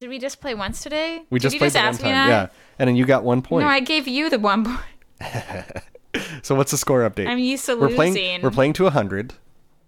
Did 0.00 0.08
we 0.10 0.18
just 0.18 0.40
play 0.40 0.54
once 0.54 0.82
today? 0.82 1.22
We 1.30 1.38
did 1.38 1.44
just 1.44 1.54
you 1.54 1.58
played 1.60 1.72
just 1.72 2.00
one 2.02 2.10
time, 2.12 2.12
that? 2.12 2.28
yeah, 2.28 2.46
and 2.78 2.88
then 2.88 2.96
you 2.96 3.06
got 3.06 3.24
one 3.24 3.40
point. 3.42 3.64
No, 3.64 3.70
I 3.70 3.80
gave 3.80 4.06
you 4.08 4.28
the 4.30 4.38
one 4.38 4.64
point. 4.64 4.80
So 6.42 6.54
what's 6.56 6.72
the 6.72 6.76
score 6.76 7.08
update? 7.08 7.26
I'm 7.28 7.38
used 7.38 7.64
to 7.66 7.74
we're 7.74 7.82
losing. 7.86 7.96
playing. 7.96 8.42
We're 8.42 8.50
playing 8.50 8.72
to 8.74 8.90
hundred, 8.90 9.34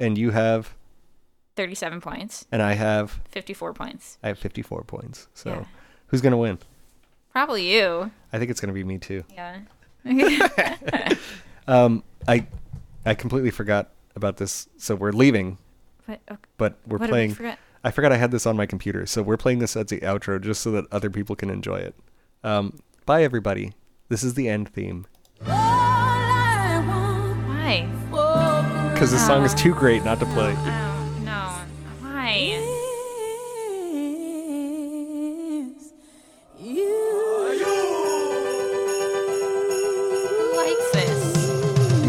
and 0.00 0.16
you 0.16 0.30
have, 0.30 0.74
37 1.56 2.00
points, 2.00 2.46
and 2.52 2.62
I 2.62 2.74
have, 2.74 3.20
54 3.30 3.74
points. 3.74 4.18
I 4.22 4.28
have 4.28 4.38
fifty-four 4.38 4.82
points. 4.84 5.28
So, 5.34 5.50
Yeah. 5.50 5.64
who's 6.08 6.20
gonna 6.20 6.36
win? 6.36 6.58
Probably 7.32 7.72
you. 7.72 8.10
I 8.32 8.38
think 8.38 8.50
it's 8.50 8.60
gonna 8.60 8.72
be 8.72 8.84
me 8.84 8.98
too. 8.98 9.24
Yeah. 9.32 9.60
Um, 11.66 12.04
I, 12.28 12.46
I 13.06 13.14
completely 13.14 13.50
forgot 13.50 13.88
about 14.14 14.36
this. 14.36 14.68
So 14.76 14.94
we're 14.94 15.12
leaving, 15.12 15.56
But, 16.06 16.20
okay. 16.30 16.38
but 16.58 16.74
we're 16.86 16.98
What 16.98 17.06
did 17.06 17.06
we 17.06 17.10
playing. 17.12 17.34
forget? 17.34 17.58
I 17.82 17.90
forgot 17.90 18.12
I 18.12 18.18
had 18.18 18.30
this 18.32 18.44
on 18.44 18.54
my 18.54 18.66
computer. 18.66 19.06
So 19.06 19.22
we're 19.22 19.38
playing 19.38 19.60
this 19.60 19.74
as 19.74 19.86
the 19.86 20.00
outro 20.00 20.38
just 20.38 20.60
so 20.60 20.70
that 20.72 20.84
other 20.92 21.08
people 21.08 21.34
can 21.36 21.48
enjoy 21.48 21.76
it. 21.76 21.94
Um, 22.42 22.80
bye 23.06 23.22
everybody. 23.24 23.72
This 24.10 24.22
is 24.22 24.34
the 24.34 24.46
end 24.46 24.68
theme 24.68 25.06
Why? 25.40 25.70
because 28.92 29.10
this 29.10 29.24
song 29.26 29.42
is 29.44 29.54
too 29.54 29.74
great 29.74 30.04
not 30.04 30.20
to 30.20 30.26
play. 30.26 30.54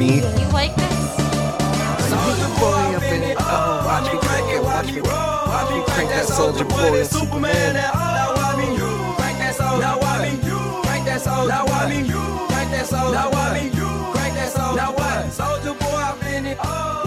Me. 0.06 0.18
You 0.18 0.50
like 0.54 0.76
this? 0.76 0.98
Soldier 2.10 2.52
boy 2.60 2.96
up 2.96 3.04
in 3.04 3.24
it. 3.24 3.38
Oh, 3.40 3.82
watch 3.86 4.14
me 4.14 4.20
crank 4.20 4.48
it, 4.54 4.62
watch 4.62 4.92
me, 4.94 5.02
watch 5.02 5.70
me 5.72 5.82
crank 5.86 6.10
that 6.10 6.26
soldier 6.28 6.66
boy, 6.66 7.04
Superman. 7.04 7.74
Now 7.74 8.36
I 8.38 8.56
mean 8.56 8.74
you, 8.78 8.92
crank 9.16 9.40
that 9.40 9.56
soul. 9.56 9.80
Now 9.80 10.00
I 10.00 10.30
mean 10.30 10.44
you, 10.46 10.60
crank 10.84 11.06
that 11.06 11.22
soul. 11.22 11.48
Now 11.48 11.66
I 11.66 11.90
mean 11.90 12.06
you, 12.06 12.22
crank 12.50 12.70
that 12.70 12.86
soul. 12.86 13.12
Now 13.14 13.32
I 13.32 13.60
mean 13.60 13.74
you, 13.74 13.90
crank 14.14 14.36
that 14.36 14.52
soul. 14.52 14.76
Now 14.76 14.92
what? 14.94 15.32
Soldier 15.32 15.74
boy, 15.74 15.88
I've 15.88 16.20
been 16.22 16.46
it. 16.46 16.58
Oh. 16.64 17.05